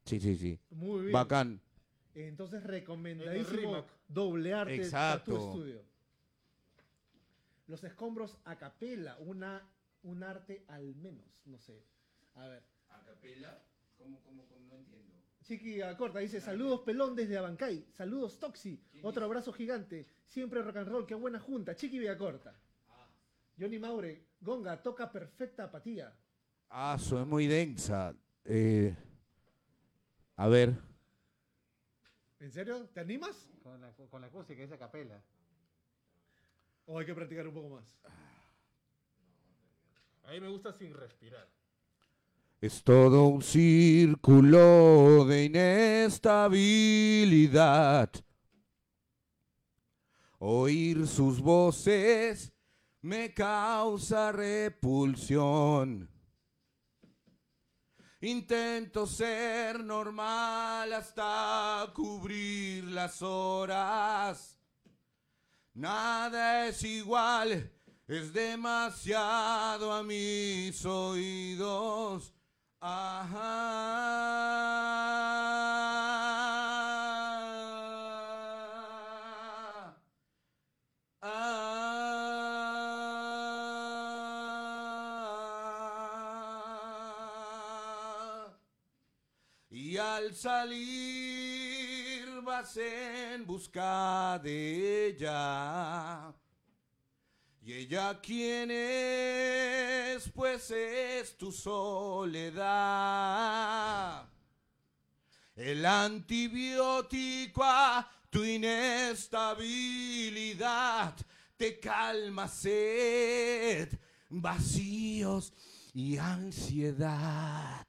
[0.04, 0.58] Sí, sí, sí.
[0.70, 1.12] Muy bien.
[1.12, 1.60] Bacán.
[2.14, 3.86] Entonces En recomendadísimo el Rimac.
[4.08, 5.32] doble arte Exacto.
[5.32, 5.82] Tattoo Studio.
[7.68, 9.66] Los escombros a capela, una,
[10.02, 11.82] un arte al menos, no sé.
[12.34, 12.62] A ver.
[12.90, 13.62] ¿A capela?
[13.96, 14.66] ¿Cómo, cómo, cómo?
[14.68, 15.12] No entiendo.
[15.42, 20.88] Chiqui Acorta dice, saludos pelón desde Abancay, saludos Toxi, otro abrazo gigante, siempre rock and
[20.88, 22.54] roll, qué buena junta, Chiqui Villacorta.
[23.58, 26.12] Johnny Maure, Gonga, toca perfecta apatía.
[26.70, 28.14] Ah, eso es muy densa.
[28.44, 28.94] Eh,
[30.42, 30.74] a ver.
[32.40, 32.88] ¿En serio?
[32.92, 33.48] ¿Te animas?
[33.62, 35.22] Con la, con la acústica, esa capela.
[36.86, 37.96] ¿O hay que practicar un poco más?
[40.24, 41.48] A mí me gusta sin respirar.
[42.60, 48.10] Es todo un círculo de inestabilidad.
[50.40, 52.52] Oír sus voces
[53.00, 56.11] me causa repulsión.
[58.24, 64.56] Intento ser normal hasta cubrir las horas.
[65.74, 67.68] Nada es igual,
[68.06, 72.32] es demasiado a mis oídos.
[72.78, 73.42] Ajá.
[81.22, 81.61] Ah.
[90.22, 96.32] Al salir vas en busca de ella.
[97.62, 100.30] ¿Y ella quién es?
[100.32, 102.62] Pues es tu soledad.
[105.56, 111.16] El antibiótico a tu inestabilidad
[111.56, 113.98] te calma sed,
[114.28, 115.52] vacíos
[115.92, 117.84] y ansiedad.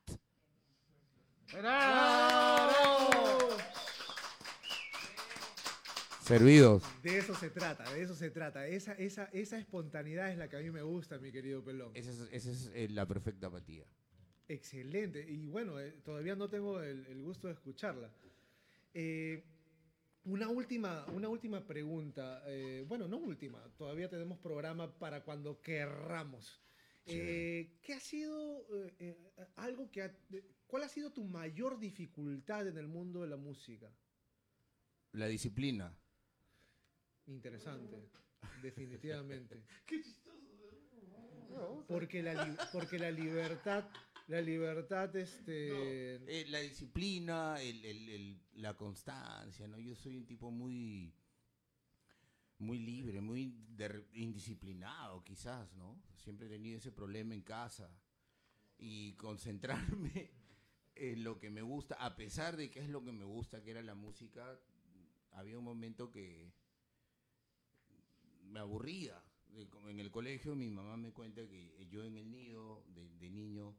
[1.54, 3.50] ¡Bravo!
[6.24, 6.84] Servidos.
[7.04, 8.66] De eso se trata, de eso se trata.
[8.68, 11.92] Esa, esa, esa espontaneidad es la que a mí me gusta, mi querido pelón.
[11.96, 13.84] Esa es, esa es, eh, la perfecta apatía.
[14.48, 15.26] Excelente.
[15.30, 18.10] Y bueno, eh, todavía no tengo el, el gusto de escucharla.
[18.94, 19.44] Eh,
[20.24, 22.42] una, última, una última pregunta.
[22.88, 23.62] bueno, no última.
[23.78, 26.62] Todavía tenemos programa para cuando querramos.
[27.06, 28.66] ¿Qué ha sido
[29.58, 30.16] algo que ha-
[30.74, 33.92] ¿Cuál ha sido tu mayor dificultad en el mundo de la música?
[35.12, 35.96] La disciplina.
[37.28, 38.10] Interesante,
[38.64, 39.62] definitivamente.
[41.88, 43.88] Porque la, li- porque la libertad,
[44.28, 49.78] la libertad, este, Eh, la disciplina, el- el- el- la constancia, ¿no?
[49.78, 51.14] Yo soy un tipo muy,
[52.58, 56.02] muy libre, muy de- indisciplinado, quizás, ¿no?
[56.16, 57.96] Siempre he tenido ese problema en casa.
[58.80, 60.32] Y concentrarme
[60.96, 63.82] lo que me gusta, a pesar de que es lo que me gusta, que era
[63.82, 64.60] la música,
[65.32, 66.52] había un momento que
[68.44, 69.22] me aburría.
[69.88, 73.76] En el colegio mi mamá me cuenta que yo en el nido de, niño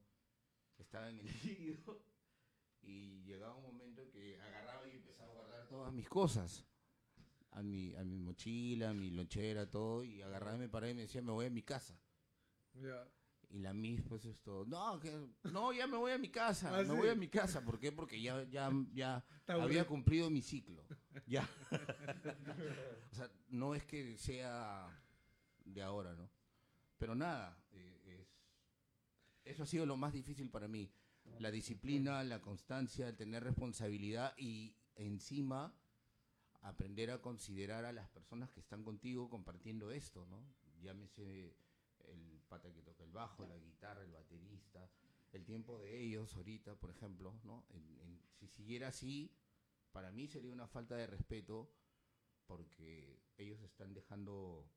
[0.79, 2.03] estaba en el nido
[2.83, 6.65] y llegaba un momento que agarraba y empezaba a guardar todas mis cosas.
[7.53, 11.03] A mi, a mi mochila, a mi lonchera, todo, y agarraba me paraba y me
[11.03, 11.97] decía, me voy a mi casa.
[13.55, 16.83] Y la mis, pues esto, no, que, no, ya me voy a mi casa, Ah,
[16.83, 16.97] me sí.
[16.97, 17.65] voy a mi casa.
[17.65, 17.93] ¿Por qué?
[17.93, 20.83] Porque ya, ya, ya había cumplido mi ciclo.
[21.29, 21.49] Ya.
[23.13, 24.89] o sea, no es que sea
[25.65, 26.29] de ahora, ¿no?
[26.99, 28.27] Pero nada, eh,
[29.45, 30.91] es, eso ha sido lo más difícil para mí.
[31.39, 35.73] La disciplina, la constancia, el tener responsabilidad y encima
[36.63, 40.45] aprender a considerar a las personas que están contigo compartiendo esto, ¿no?
[40.83, 41.57] Llámese
[42.55, 44.89] pata que toca el bajo, la guitarra, el baterista,
[45.33, 47.65] el tiempo de ellos ahorita, por ejemplo, ¿no?
[47.71, 49.31] En- en- si siguiera así,
[49.93, 51.71] para mí sería una falta de respeto
[52.47, 54.69] porque ellos están dejando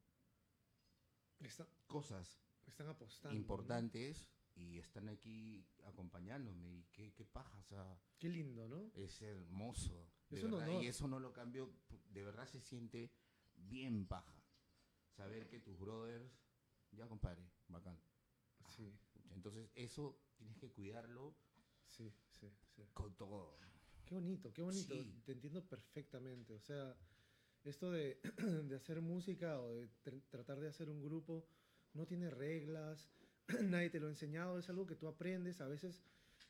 [1.39, 3.35] está- cosas están apostando.
[3.35, 3.39] ¿no?
[3.41, 8.91] importantes y están aquí acompañándome y qué, qué paja, o sea, Qué lindo, ¿no?
[8.95, 10.09] es hermoso.
[10.29, 10.83] de Es.
[10.83, 11.71] Y eso no lo cambio,
[12.09, 13.11] de verdad se siente
[13.55, 14.43] bien paja.
[15.15, 16.31] Saber que tus brothers,
[16.91, 17.97] ya compadre, bacán.
[18.75, 18.93] Sí,
[19.31, 21.35] Entonces eso tienes que cuidarlo
[21.87, 22.83] sí, sí, sí.
[22.93, 23.57] con todo.
[24.05, 24.93] Qué bonito, qué bonito.
[24.95, 25.21] Sí.
[25.25, 26.53] Te entiendo perfectamente.
[26.53, 26.95] O sea,
[27.63, 28.19] esto de,
[28.67, 31.45] de hacer música o de tr- tratar de hacer un grupo
[31.93, 33.09] no tiene reglas,
[33.63, 36.03] nadie te lo ha enseñado, es algo que tú aprendes, a veces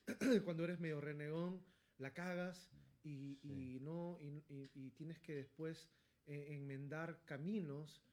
[0.45, 1.63] cuando eres medio renegón
[1.97, 2.69] la cagas
[3.03, 5.89] y, y no, y, y- y tienes que después
[6.25, 8.03] eh, enmendar caminos,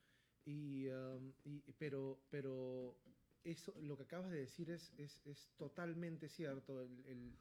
[0.44, 2.96] y, um, y- pero, pero
[3.42, 7.34] eso, lo que acabas de decir es, es, es totalmente cierto, el-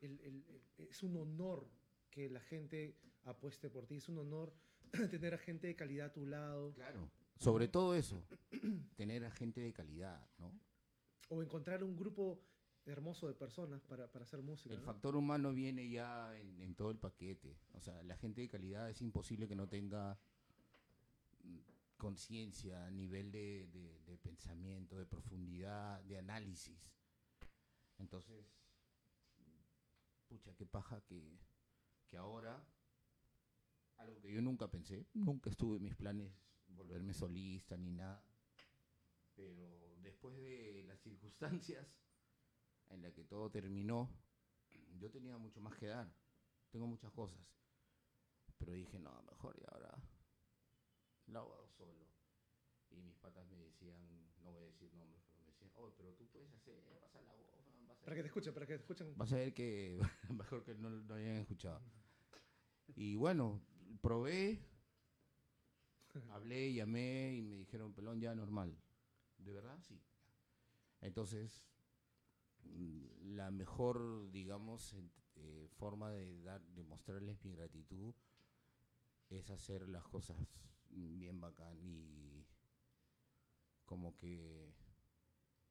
[0.00, 0.44] el-
[0.78, 1.66] es un honor
[2.10, 4.52] que la gente apueste por ti, es un honor
[5.10, 7.10] tener a gente de calidad a tu lado Claro.
[7.38, 8.22] Sobre todo eso,
[8.96, 10.52] tener a gente de calidad, ¿no?
[11.28, 12.40] o encontrar un grupo
[12.84, 14.72] hermoso de personas para, para hacer música.
[14.74, 14.86] El ¿no?
[14.86, 17.58] factor humano viene ya en, en todo el paquete.
[17.72, 20.16] O sea, la gente de calidad es imposible que no tenga
[21.96, 26.78] conciencia, nivel de, de- de pensamiento, de profundidad, de análisis.
[27.98, 28.44] Entonces,
[30.28, 31.38] pucha, qué paja que,
[32.08, 32.62] que ahora,
[33.98, 36.32] algo que yo nunca pensé, nunca estuve en mis planes
[36.68, 38.22] volverme solista ni nada,
[39.34, 41.86] pero después de las circunstancias
[42.90, 44.10] en las que todo terminó,
[44.98, 46.12] yo tenía mucho más que dar,
[46.70, 47.40] tengo muchas cosas,
[48.58, 49.96] pero dije, no, mejor y ahora
[51.28, 52.06] lo hago solo.
[52.90, 54.00] Y mis patas me decían,
[54.42, 57.32] no voy a decir nombres, pero me decían, oh, pero tú puedes hacer, pasa la
[57.34, 57.46] voz,
[57.88, 58.26] vas a Para que te ver".
[58.26, 59.12] escuchen, para que te escuchen.
[59.16, 60.00] Vas a ver que
[60.30, 61.82] mejor que no lo hayan escuchado.
[62.94, 63.60] Y bueno,
[64.00, 64.60] probé,
[66.30, 68.76] hablé, llamé y me dijeron, pelón, ya normal.
[69.38, 69.78] ¿De verdad?
[69.82, 70.00] Sí.
[71.00, 71.66] Entonces,
[73.22, 74.94] la mejor, digamos,
[75.34, 78.14] eh, forma de dar, de mostrarles mi gratitud
[79.28, 80.36] es hacer las cosas
[80.90, 82.46] bien bacán y
[83.84, 84.74] como que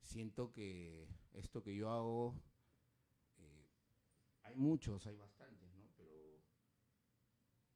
[0.02, 2.36] siento que esto que yo hago
[3.38, 3.68] eh,
[4.44, 5.90] hay muchos, hay bastantes, ¿no?
[5.98, 6.42] Pero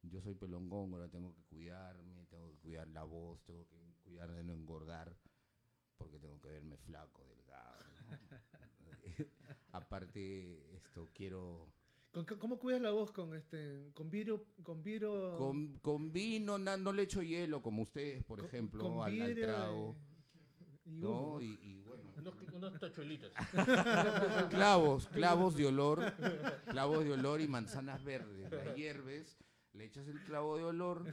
[0.03, 4.31] yo soy pelongón, ahora tengo que cuidarme, tengo que cuidar la voz, tengo que cuidar
[4.31, 5.17] de no engordar,
[5.97, 7.83] porque tengo que verme flaco, delgado.
[8.05, 8.17] ¿no?
[9.71, 11.73] Aparte, esto quiero
[12.11, 16.57] ¿Con qué- ¿Cómo cuidas la voz con este con vidrio con vidrio con, con vino,
[16.57, 19.95] na- no le echo hielo como ustedes, por con- ejemplo, con al, al trago,
[20.85, 21.39] y- y ¿no?
[21.39, 23.31] Y, y bueno, Unos, unos tachuelitos.
[24.49, 26.13] clavos, clavos de olor,
[26.67, 29.37] clavos de olor y manzanas verdes, las hierves,
[29.73, 31.05] le echas el clavo de olor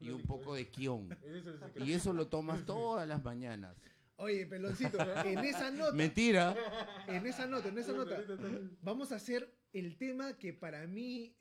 [0.00, 1.08] y un poco de quión.
[1.76, 3.76] Y eso lo tomas todas las mañanas.
[4.16, 6.54] Oye, peloncito, en esa nota, Mentira.
[7.08, 8.22] en esa nota, en esa nota,
[8.82, 11.34] vamos a hacer el tema que para mí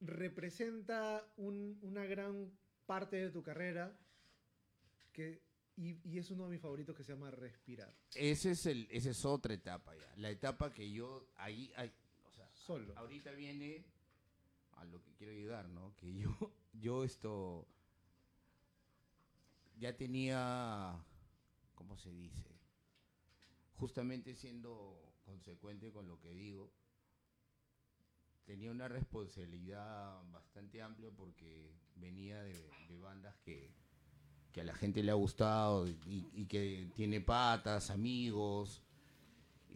[0.00, 2.50] representa un- una gran
[2.86, 3.96] parte de tu carrera
[5.12, 5.42] que,
[5.76, 7.94] y, y es uno de mis favoritos que se llama Respirar.
[8.14, 10.12] Ese es el, esa es otra etapa ya.
[10.16, 11.92] La etapa que yo ahí, ahí,
[12.26, 12.92] o sea, Solo.
[12.96, 13.84] ahorita viene
[14.72, 15.94] a lo que quiero llegar, ¿no?
[15.96, 16.30] Que yo,
[16.74, 17.66] yo esto
[19.78, 21.04] ya tenía,
[21.74, 22.54] ¿cómo se dice?
[23.76, 26.70] Justamente siendo consecuente con lo que digo,
[28.46, 32.70] tenía una responsabilidad bastante amplia porque venía de,
[33.00, 33.74] bandas que,
[34.58, 38.82] a la gente le ha gustado y, y que tiene patas, amigos,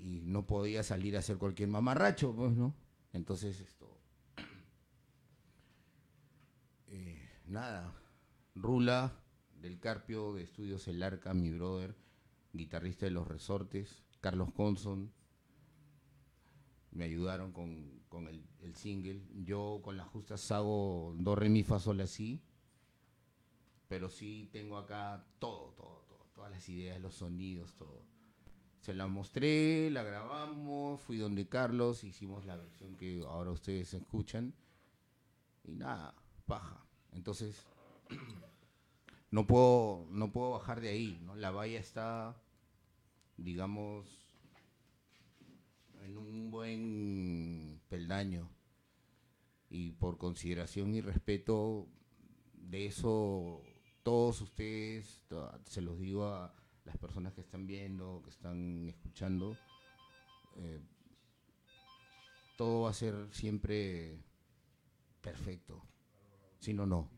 [0.02, 2.74] y no podía salir a hacer cualquier mamarracho, pues, ¿no?
[3.12, 3.98] Entonces esto...
[6.88, 7.92] eh, nada,
[8.54, 9.12] Rula
[9.60, 11.94] del Carpio de Estudios El Arca, mi brother,
[12.52, 15.12] guitarrista de Los Resortes, Carlos Conson,
[16.92, 19.22] me ayudaron con, con el, single.
[19.44, 22.40] Yo con las justas hago do, re, mi, fa, sol, así,
[23.88, 28.04] pero sí tengo acá todo, todo, todo, todas las ideas, los sonidos, todo.
[28.80, 34.54] Se la mostré, la grabamos, fui donde Carlos, hicimos la versión que ahora ustedes escuchan.
[35.64, 36.14] Y nada,
[36.46, 36.86] paja.
[37.12, 37.66] Entonces,
[39.30, 41.34] no puedo, no puedo bajar de ahí, ¿no?
[41.34, 42.40] La valla está,
[43.36, 44.19] digamos,
[46.10, 48.50] en un buen peldaño.
[49.68, 51.86] Y por consideración y respeto
[52.54, 53.62] de eso,
[54.02, 55.22] todos ustedes,
[55.66, 56.52] se los digo a
[56.84, 59.56] las personas que están viendo, que están escuchando,
[60.56, 60.80] eh,
[62.56, 64.18] todo va a ser siempre
[65.22, 65.82] perfecto.
[66.58, 67.08] Si no, no.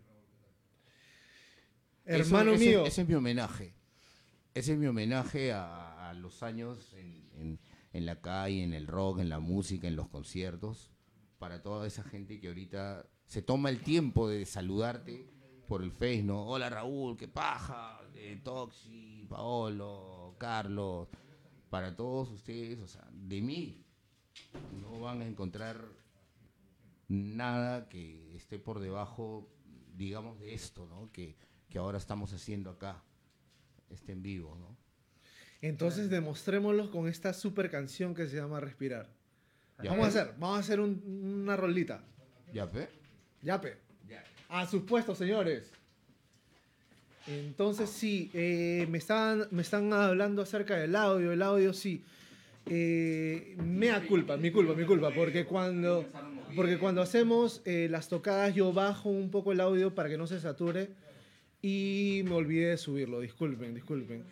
[2.05, 3.74] Hermano ese- mío, Ese es mi homenaje.
[4.55, 7.61] Ese es mi homenaje a, a los años en, en-
[7.93, 10.90] en la calle, en el rock, en la música, en los conciertos.
[11.38, 15.28] Para toda esa gente que ahorita se toma el tiempo de saludarte
[15.66, 16.47] por el Face, ¿no?
[16.47, 21.09] Hola Raúl, qué paja, eh, Toxi, Paolo, Carlos.
[21.70, 23.84] Para todos ustedes, o sea, de mí
[24.80, 25.88] no van a encontrar
[27.09, 29.49] nada que esté por debajo
[29.95, 31.11] digamos, de esto, ¿no?
[31.12, 31.36] Que,
[31.68, 33.03] que ahora estamos haciendo acá,
[33.90, 34.76] este en vivo, ¿no?
[35.63, 39.09] Entonces demostrémoslo con esta super canción que se llama Respirar.
[39.83, 42.05] Ya, Vamos a hacer, vamos a hacer un- una rolita.
[42.53, 42.89] ¿Ya, pe?
[43.43, 43.77] Yape.
[44.09, 44.23] Ya.
[44.49, 45.71] A sus puestos, señores.
[47.27, 51.33] Entonces sí, eh, me, están, me están hablando acerca del audio.
[51.33, 52.05] El audio sí.
[52.67, 55.11] Eh, mea culpa, mi culpa, mi culpa.
[55.15, 56.05] Porque cuando,
[56.57, 60.27] porque cuando hacemos eh, las tocadas yo bajo un poco el audio para que no
[60.27, 60.91] se sature.
[61.63, 63.21] Y me olvidé de subirlo.
[63.21, 64.25] Disculpen, disculpen.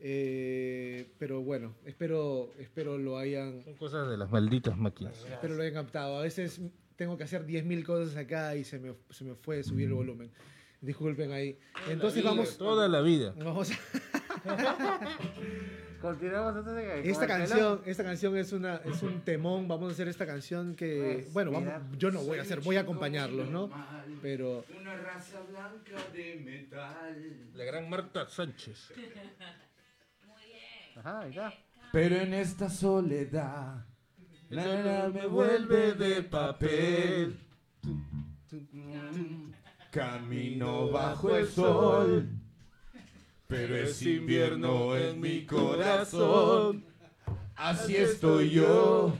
[0.00, 5.24] Eh, pero bueno, espero, espero lo hayan, Son cosas de las malditas máquinas.
[5.28, 6.18] Espero lo hayan captado.
[6.18, 6.60] A veces
[6.96, 10.30] tengo que hacer 10.000 cosas acá y se me, se me fue subir el volumen.
[10.80, 11.58] Disculpen ahí.
[11.88, 13.34] Entonces vamos, Toda la vida.
[13.38, 13.78] vamos a-
[16.00, 17.38] Continuamos entonces con esta el pelón.
[17.48, 19.66] canción, esta canción es una es un temón.
[19.66, 21.78] Vamos a hacer esta canción que Pues, bueno, mira.
[21.80, 23.68] vamos, yo no voy a hacer, voy a acompañarlos, ¿no?
[24.22, 27.48] Pero Una raza blanca de metal.
[27.54, 28.92] La gran Marta Sánchez.
[30.98, 31.06] Muy bien.
[31.06, 31.52] Ajá, ahí está.
[31.92, 33.84] Pero en esta soledad,
[34.50, 37.38] La nada me vuelve de papel.
[39.90, 42.28] Camino bajo el sol,
[43.46, 46.84] pero es invierno en mi corazón.
[47.56, 49.14] Así estoy yo,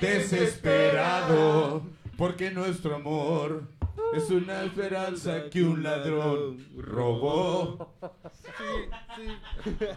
[0.00, 1.82] desesperado,
[2.16, 3.68] porque nuestro amor
[4.14, 7.94] es una esperanza que un ladrón robó.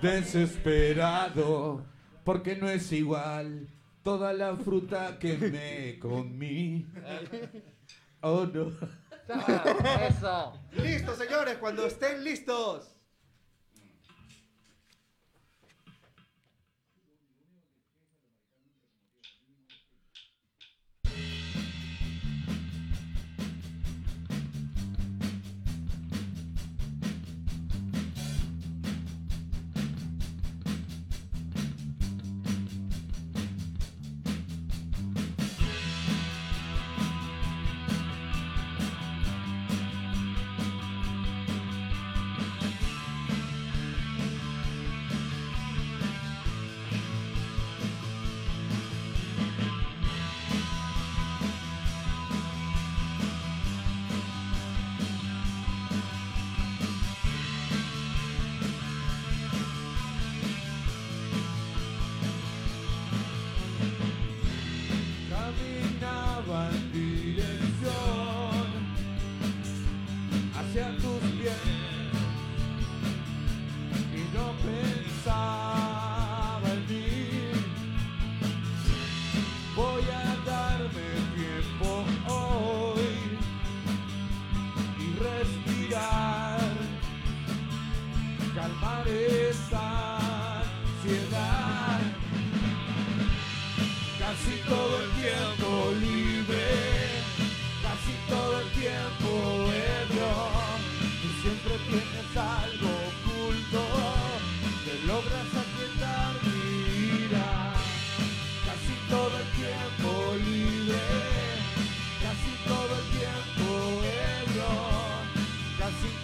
[0.02, 1.86] Desesperado,
[2.24, 3.68] porque no es igual
[4.04, 6.86] toda la fruta que me comí.
[8.22, 8.72] Oh no.
[10.08, 10.54] Eso.
[10.72, 12.95] listos, señores, cuando estén listos.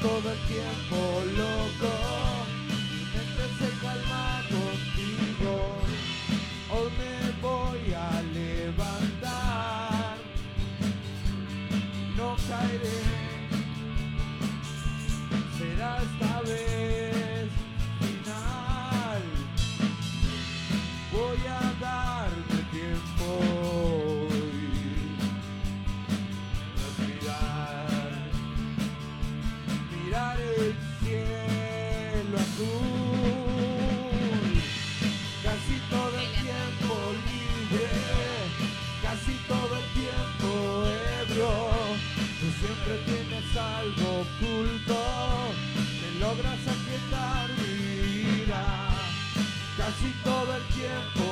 [0.02, 0.98] Todo el tiempo
[1.38, 2.01] loco,
[50.02, 51.31] casi todo el tiempo.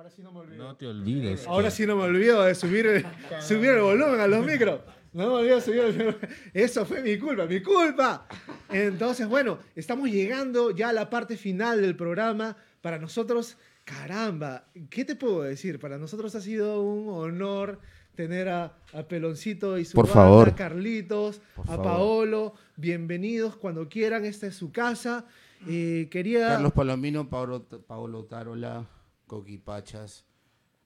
[0.00, 0.64] Ahora sí no me olvido.
[0.64, 1.46] No te olvides.
[1.46, 3.04] Ahora sí no me olvido de subir el,
[3.42, 4.80] subir el volumen a los micros.
[5.12, 6.16] No me olvido de subir el volumen.
[6.54, 8.26] Eso fue mi culpa, mi culpa.
[8.70, 12.56] Entonces, bueno, estamos llegando ya a la parte final del programa.
[12.80, 15.78] Para nosotros, caramba, ¿qué te puedo decir?
[15.78, 17.78] Para nosotros ha sido un honor
[18.14, 20.54] tener a, a Peloncito y su Por banda, favor.
[20.54, 21.84] Carlitos, Por a favor.
[21.84, 22.54] Paolo.
[22.76, 24.24] Bienvenidos cuando quieran.
[24.24, 25.26] Esta es su casa.
[25.68, 26.48] Eh, quería...
[26.48, 28.88] Carlos Palomino, Paolo, Paolo Tarola,
[29.30, 30.26] Coqui Pachas,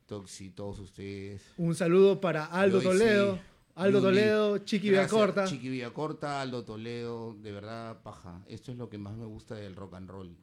[0.05, 1.41] Toxi, todos ustedes.
[1.57, 3.41] Un saludo para Aldo Toledo.
[3.75, 4.03] Aldo.
[4.03, 5.47] Toledo, Chiqui Villacorta.
[5.47, 8.45] Chiqui Villacorta, Aldo Toledo, de verdad, paja.
[8.47, 10.37] Esto es lo que más me gusta del rock and roll.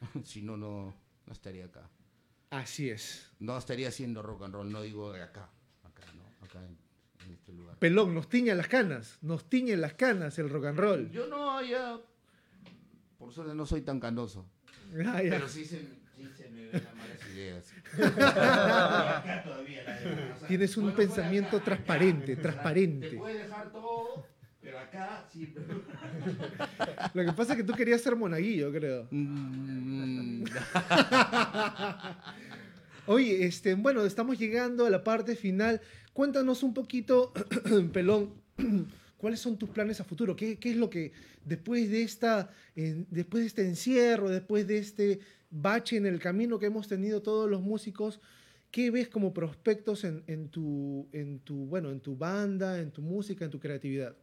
[0.24, 0.92] si no, no,
[1.24, 1.88] no estaría acá.
[2.50, 3.30] Así es.
[3.38, 5.48] No estaría haciendo rock and roll, no digo de acá.
[5.84, 6.24] Acá, ¿no?
[6.44, 6.76] Acá en,
[7.26, 7.78] en este lugar.
[7.78, 9.18] Pelón, nos tiñen las canas.
[9.22, 11.10] Nos tiñen las canas el rock and roll.
[11.12, 11.96] Yo no, ya.
[13.16, 14.50] Por suerte no soy tan canoso.
[15.06, 15.30] Ah, ya.
[15.30, 15.78] Pero sí se,
[16.16, 16.82] sí se me ven
[20.48, 23.10] Tienes un pensamiento acá, transparente, acá, transparente.
[23.10, 24.26] Te puedes dejar todo,
[24.60, 25.54] pero acá sí.
[27.14, 29.06] Lo que pasa es que tú querías ser monaguillo, creo.
[29.10, 30.44] Mm,
[33.06, 35.80] Oye, este, bueno, estamos llegando a la parte final.
[36.12, 37.32] Cuéntanos un poquito,
[37.92, 38.32] Pelón,
[39.16, 40.34] ¿cuáles son tus planes a futuro?
[40.34, 41.12] ¿Qué, qué es lo que
[41.44, 45.20] después de esta, después de este encierro, después de este
[45.60, 48.20] bache en el camino que hemos tenido todos los músicos,
[48.70, 53.44] qué ves como prospectos en, tu, en tu, bueno, en tu banda, en tu música,
[53.44, 54.16] en tu creatividad?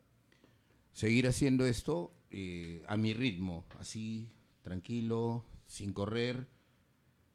[0.91, 4.29] Seguir haciendo esto eh, a mi ritmo, así,
[4.61, 6.47] tranquilo, sin correr,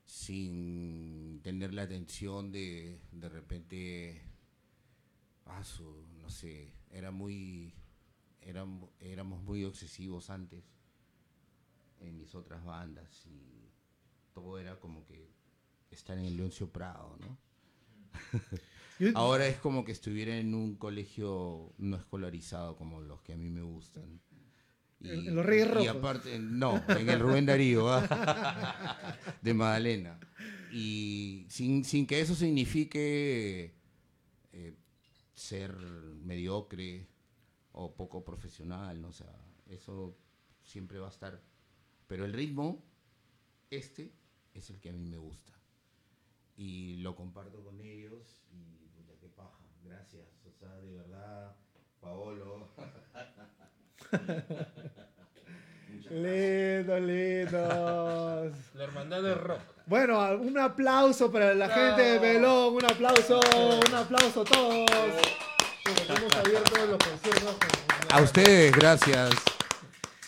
[0.06, 4.22] sin tener la atención de de repente,
[5.46, 5.62] ah,
[6.22, 7.74] no sé, era muy,
[8.42, 10.62] éram- éramos muy obsesivos antes
[12.00, 13.57] en mis otras bandas y
[14.40, 15.28] todo era como que
[15.90, 17.38] estar en el Leoncio Prado, ¿no?
[19.14, 23.48] Ahora es como que estuviera en un colegio no escolarizado como los que a mí
[23.50, 24.20] me gustan.
[25.00, 25.88] En- en los Reyes Y Rojos.
[25.88, 29.06] aparte, no, en el Rubén Darío, ¿ah?
[29.42, 30.18] de Magdalena.
[30.72, 33.74] Y sin, sin que eso signifique
[34.52, 34.76] eh,
[35.34, 35.76] ser
[36.24, 37.06] mediocre
[37.72, 39.08] o poco profesional, ¿no?
[39.08, 39.32] O sea,
[39.68, 40.18] eso
[40.64, 41.40] siempre va a estar.
[42.08, 42.82] Pero el ritmo,
[43.70, 44.12] este,
[44.58, 45.52] es el que a mí me gusta.
[46.56, 49.64] Y lo comparto con ellos y puta, qué paja.
[49.84, 50.26] Gracias.
[50.46, 51.56] O sea, de verdad,
[52.00, 52.68] Paolo.
[56.10, 58.52] Lindos, lindos.
[58.74, 59.60] La hermandad del rock.
[59.86, 64.90] Bueno, un aplauso para la gente de Pelón, un aplauso, un aplauso a todos.
[65.84, 67.56] Porque hemos abierto los conciertos.
[68.10, 69.30] A ustedes, gracias.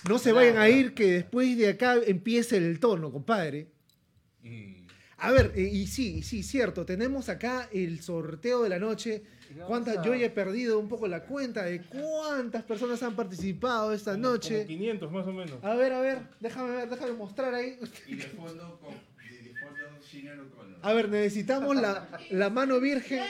[0.09, 3.69] No se vayan a ir, que después de acá empiece el tono, compadre.
[5.23, 9.23] A ver, eh, y sí, sí, cierto, tenemos acá el sorteo de la noche.
[9.67, 9.99] ¿Cuántas?
[9.99, 14.13] a- Yo ya he perdido un poco la cuenta de cuántas personas han participado esta
[14.13, 14.65] como noche.
[14.67, 15.63] 500 más o menos.
[15.63, 17.79] A ver, a ver, déjame ver, déjame mostrar ahí.
[18.07, 20.79] Y de fondo, con, de, fondo, Sinan O'Connor.
[20.83, 23.23] A ver, necesitamos la, la mano virgen.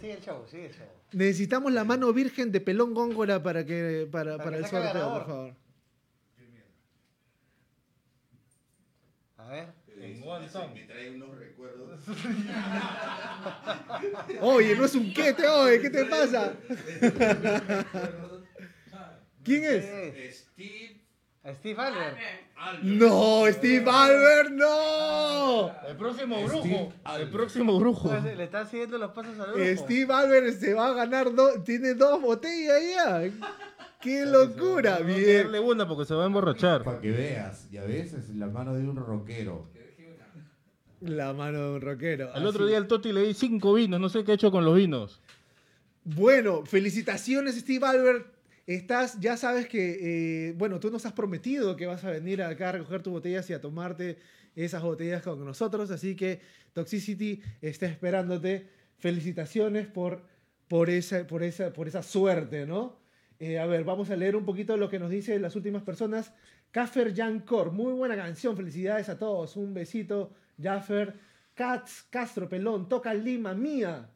[0.00, 0.86] Sigue el show, sigue el show.
[1.12, 5.12] Necesitamos la mano virgen de Pelón Góngora para que para, Para para que el sorteo,
[5.12, 5.54] por favor.
[9.48, 9.68] A ver.
[9.98, 10.74] En One Town.
[10.74, 12.00] Me trae unos recuerdos.
[14.42, 16.52] Oye, no es un quete, oye, ¿qué te pasa?
[19.42, 20.36] ¿Quién es?
[20.36, 21.00] Steve
[21.42, 22.18] A Steve Albert.
[22.82, 25.72] No, Steve Albert, no.
[25.88, 26.60] El próximo brujo.
[26.60, 28.14] Steve El próximo brujo.
[28.14, 29.82] Le están siguiendo los pasos al grupo.
[29.82, 33.22] Steve Albert se va a ganar dos, tiene dos botellas ya.
[34.00, 34.96] ¡Qué locura!
[34.96, 35.44] A Bien.
[35.44, 36.84] darle una porque se va a emborrachar.
[36.84, 39.68] Para que veas, ya ves, es la mano de un rockero.
[41.00, 42.34] La mano de un rockero.
[42.34, 44.64] El otro día al Toti le di cinco vinos, no sé qué ha hecho con
[44.64, 45.20] los vinos.
[46.04, 48.26] Bueno, felicitaciones Steve Albert.
[48.66, 52.68] Estás, ya sabes que, eh, bueno, tú nos has prometido que vas a venir acá
[52.68, 54.18] a recoger tus botellas y a tomarte
[54.54, 56.40] esas botellas con nosotros, así que
[56.74, 58.68] Toxicity está esperándote.
[58.98, 60.22] Felicitaciones por,
[60.66, 62.98] por, esa, por, esa, por esa suerte, ¿no?
[63.40, 66.32] Eh, a ver, vamos a leer un poquito lo que nos dicen las últimas personas.
[66.70, 71.14] Kaffer Jancor, muy buena canción, felicidades a todos, un besito, Jaffer.
[71.54, 74.08] Katz Castro Pelón, toca Lima, mía.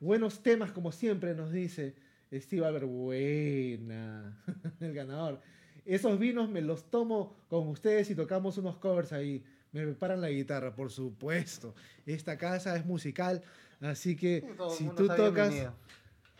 [0.00, 1.94] Buenos temas como siempre nos dice
[2.32, 2.86] Steve Albert.
[2.86, 4.42] Buena.
[4.80, 5.40] El ganador.
[5.84, 9.44] Esos vinos me los tomo con ustedes y tocamos unos covers ahí.
[9.72, 11.74] Me preparan la guitarra, por supuesto.
[12.06, 13.42] Esta casa es musical,
[13.80, 15.74] así que Todo si tú tocas, bienvenido.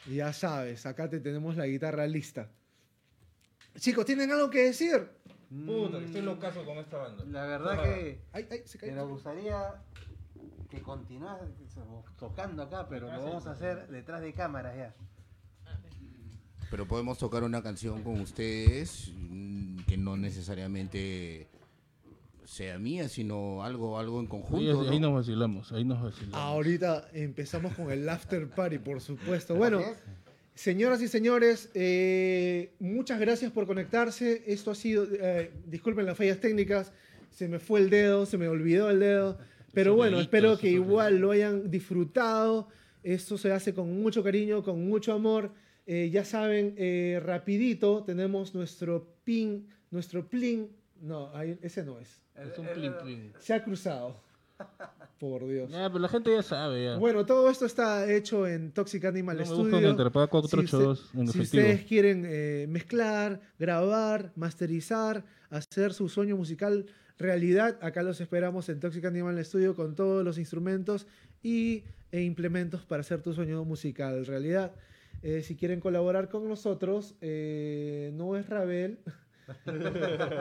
[0.06, 2.48] Ya sabes, acá te tenemos la guitarra lista.
[3.78, 5.08] Chicos, ¿tienen algo que decir?
[5.66, 7.24] Puta, que estoy locazo con esta banda.
[7.26, 8.94] La verdad que, Ay, ay, se cayó.
[8.94, 9.82] nos gustaría
[10.70, 11.44] que continuase
[12.18, 14.94] tocando acá, pero lo vamos a hacer detrás de cámaras ya.
[16.70, 21.48] Pero podemos tocar una canción con ustedes mm, que no necesariamente
[22.50, 24.90] sea mía, sino algo, algo en conjunto.
[24.90, 25.08] ahí ¿no?
[25.12, 26.34] nos vacilamos, ahí nos vacilamos.
[26.34, 29.54] Ahorita empezamos con el after party, por supuesto.
[29.54, 29.80] Bueno,
[30.56, 34.42] señoras y señores, eh, muchas gracias por conectarse.
[34.48, 36.92] Esto ha sido, eh, disculpen las fallas técnicas,
[37.30, 39.38] se me fue el dedo, se me olvidó el dedo.
[39.72, 42.66] Pero bueno, espero que igual lo hayan disfrutado.
[43.04, 45.52] Esto se hace con mucho cariño, con mucho amor.
[45.86, 50.79] Eh, ya saben, eh, rapidito tenemos nuestro pin, nuestro plin.
[51.00, 52.22] No, ahí- ese no es.
[52.34, 53.32] Es un plin plin.
[53.38, 54.20] Se ha cruzado.
[55.18, 55.70] Por Dios.
[55.70, 56.96] Ya, pero la gente ya sabe ya.
[56.96, 59.96] Bueno, todo esto está hecho en Toxic Animal No me Studio.
[59.96, 66.86] 482 si, en si ustedes quieren eh, mezclar, grabar, masterizar, hacer su sueño musical
[67.18, 71.06] realidad, acá los esperamos en Toxic Animal Studio con todos los instrumentos
[71.42, 74.72] y, e implementos para hacer tu sueño musical realidad.
[75.22, 79.00] Eh, si quieren colaborar con nosotros, eh, no es Rabel,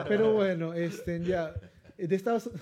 [0.08, 1.54] pero bueno, este, ya,
[1.96, 2.50] de Estados.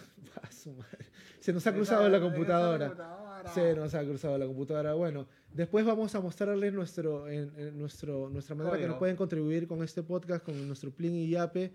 [1.40, 3.42] Se nos ha cruzado la computadora.
[3.54, 4.94] Se nos ha cruzado la computadora.
[4.94, 8.92] Bueno, después vamos a mostrarles nuestro, en, en nuestro, nuestra manera que Código.
[8.92, 11.72] nos pueden contribuir con este podcast, con nuestro Plin y Yape.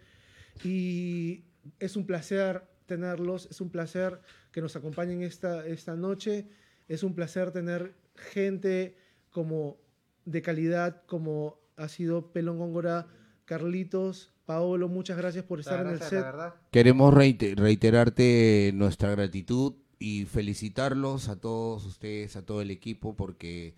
[0.63, 1.45] Y
[1.79, 4.19] es un placer tenerlos, es un placer
[4.51, 6.47] que nos acompañen esta, esta noche,
[6.87, 8.97] es un placer tener gente
[9.31, 9.77] como
[10.25, 13.07] de calidad como ha sido Pelón Góngora,
[13.45, 16.25] Carlitos, Paolo, muchas gracias por estar en el set.
[16.71, 23.75] Queremos reite- reiterarte nuestra gratitud y felicitarlos a todos ustedes, a todo el equipo, porque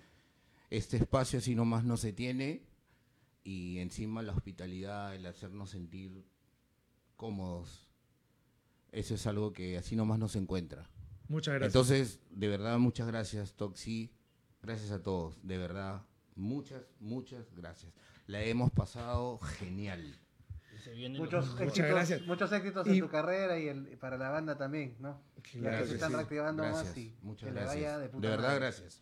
[0.72, 2.64] este espacio así nomás no se tiene
[3.44, 6.26] y encima la hospitalidad, el hacernos sentir
[7.16, 7.88] cómodos,
[8.92, 10.90] eso es algo que así nomás no se encuentra.
[11.28, 11.76] Muchas gracias.
[11.76, 14.12] Entonces, de verdad, muchas gracias, Toxi.
[14.64, 16.02] Gracias a todos, de verdad,
[16.36, 17.94] muchas, muchas gracias.
[18.26, 20.20] La hemos pasado genial.
[20.86, 22.22] Se Muchos Muchas éxitos, gracias.
[22.28, 25.20] muchos éxitos Y- en tu carrera y, el- y para la banda también, ¿no?
[25.62, 26.16] Ya que se están sí.
[26.16, 27.76] reactivando Gracias, más y muchas que le gracias.
[27.84, 28.60] vaya de verdad, madre.
[28.60, 29.02] gracias.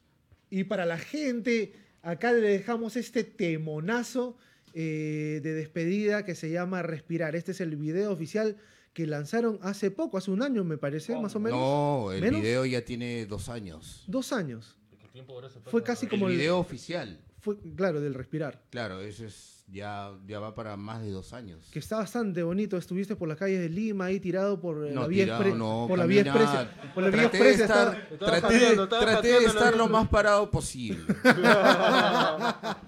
[0.49, 4.37] Y para la gente, acá le dejamos este temonazo
[4.75, 7.35] eh, de despedida que se llama Respirar.
[7.35, 8.57] Este es el video oficial
[8.93, 11.59] que lanzaron hace poco, hace un año me parece, más o menos.
[11.59, 12.41] No, el ¿Menos?
[12.41, 14.03] video ya tiene dos años.
[14.07, 14.77] Dos años.
[15.03, 17.19] El tiempo ahora se pasa Fue casi como el el- video oficial.
[17.39, 18.63] Fue, claro, del Respirar.
[18.69, 21.67] Claro, eso es ya, ya va para más de dos años.
[21.71, 22.77] Que está bastante bonito.
[22.77, 25.55] Estuviste por las calles de Lima ahí tirado por eh, No, la vía tirado, expre-
[25.57, 26.69] no, por la vía expresa.
[26.93, 28.41] Por la vía Traté de expresa estar, traté de-
[28.75, 31.03] pateando, traté estar lo más parado posible.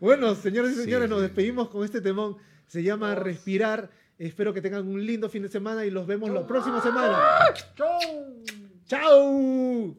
[0.00, 2.36] Bueno, señores y Sí, señores, nos despedimos con este temón.
[2.66, 3.90] Se llama Respirar.
[4.18, 7.18] Espero que tengan un lindo fin de semana y los vemos la próxima semana.
[7.76, 8.42] ¡Chau!
[8.86, 9.94] ¡Chao!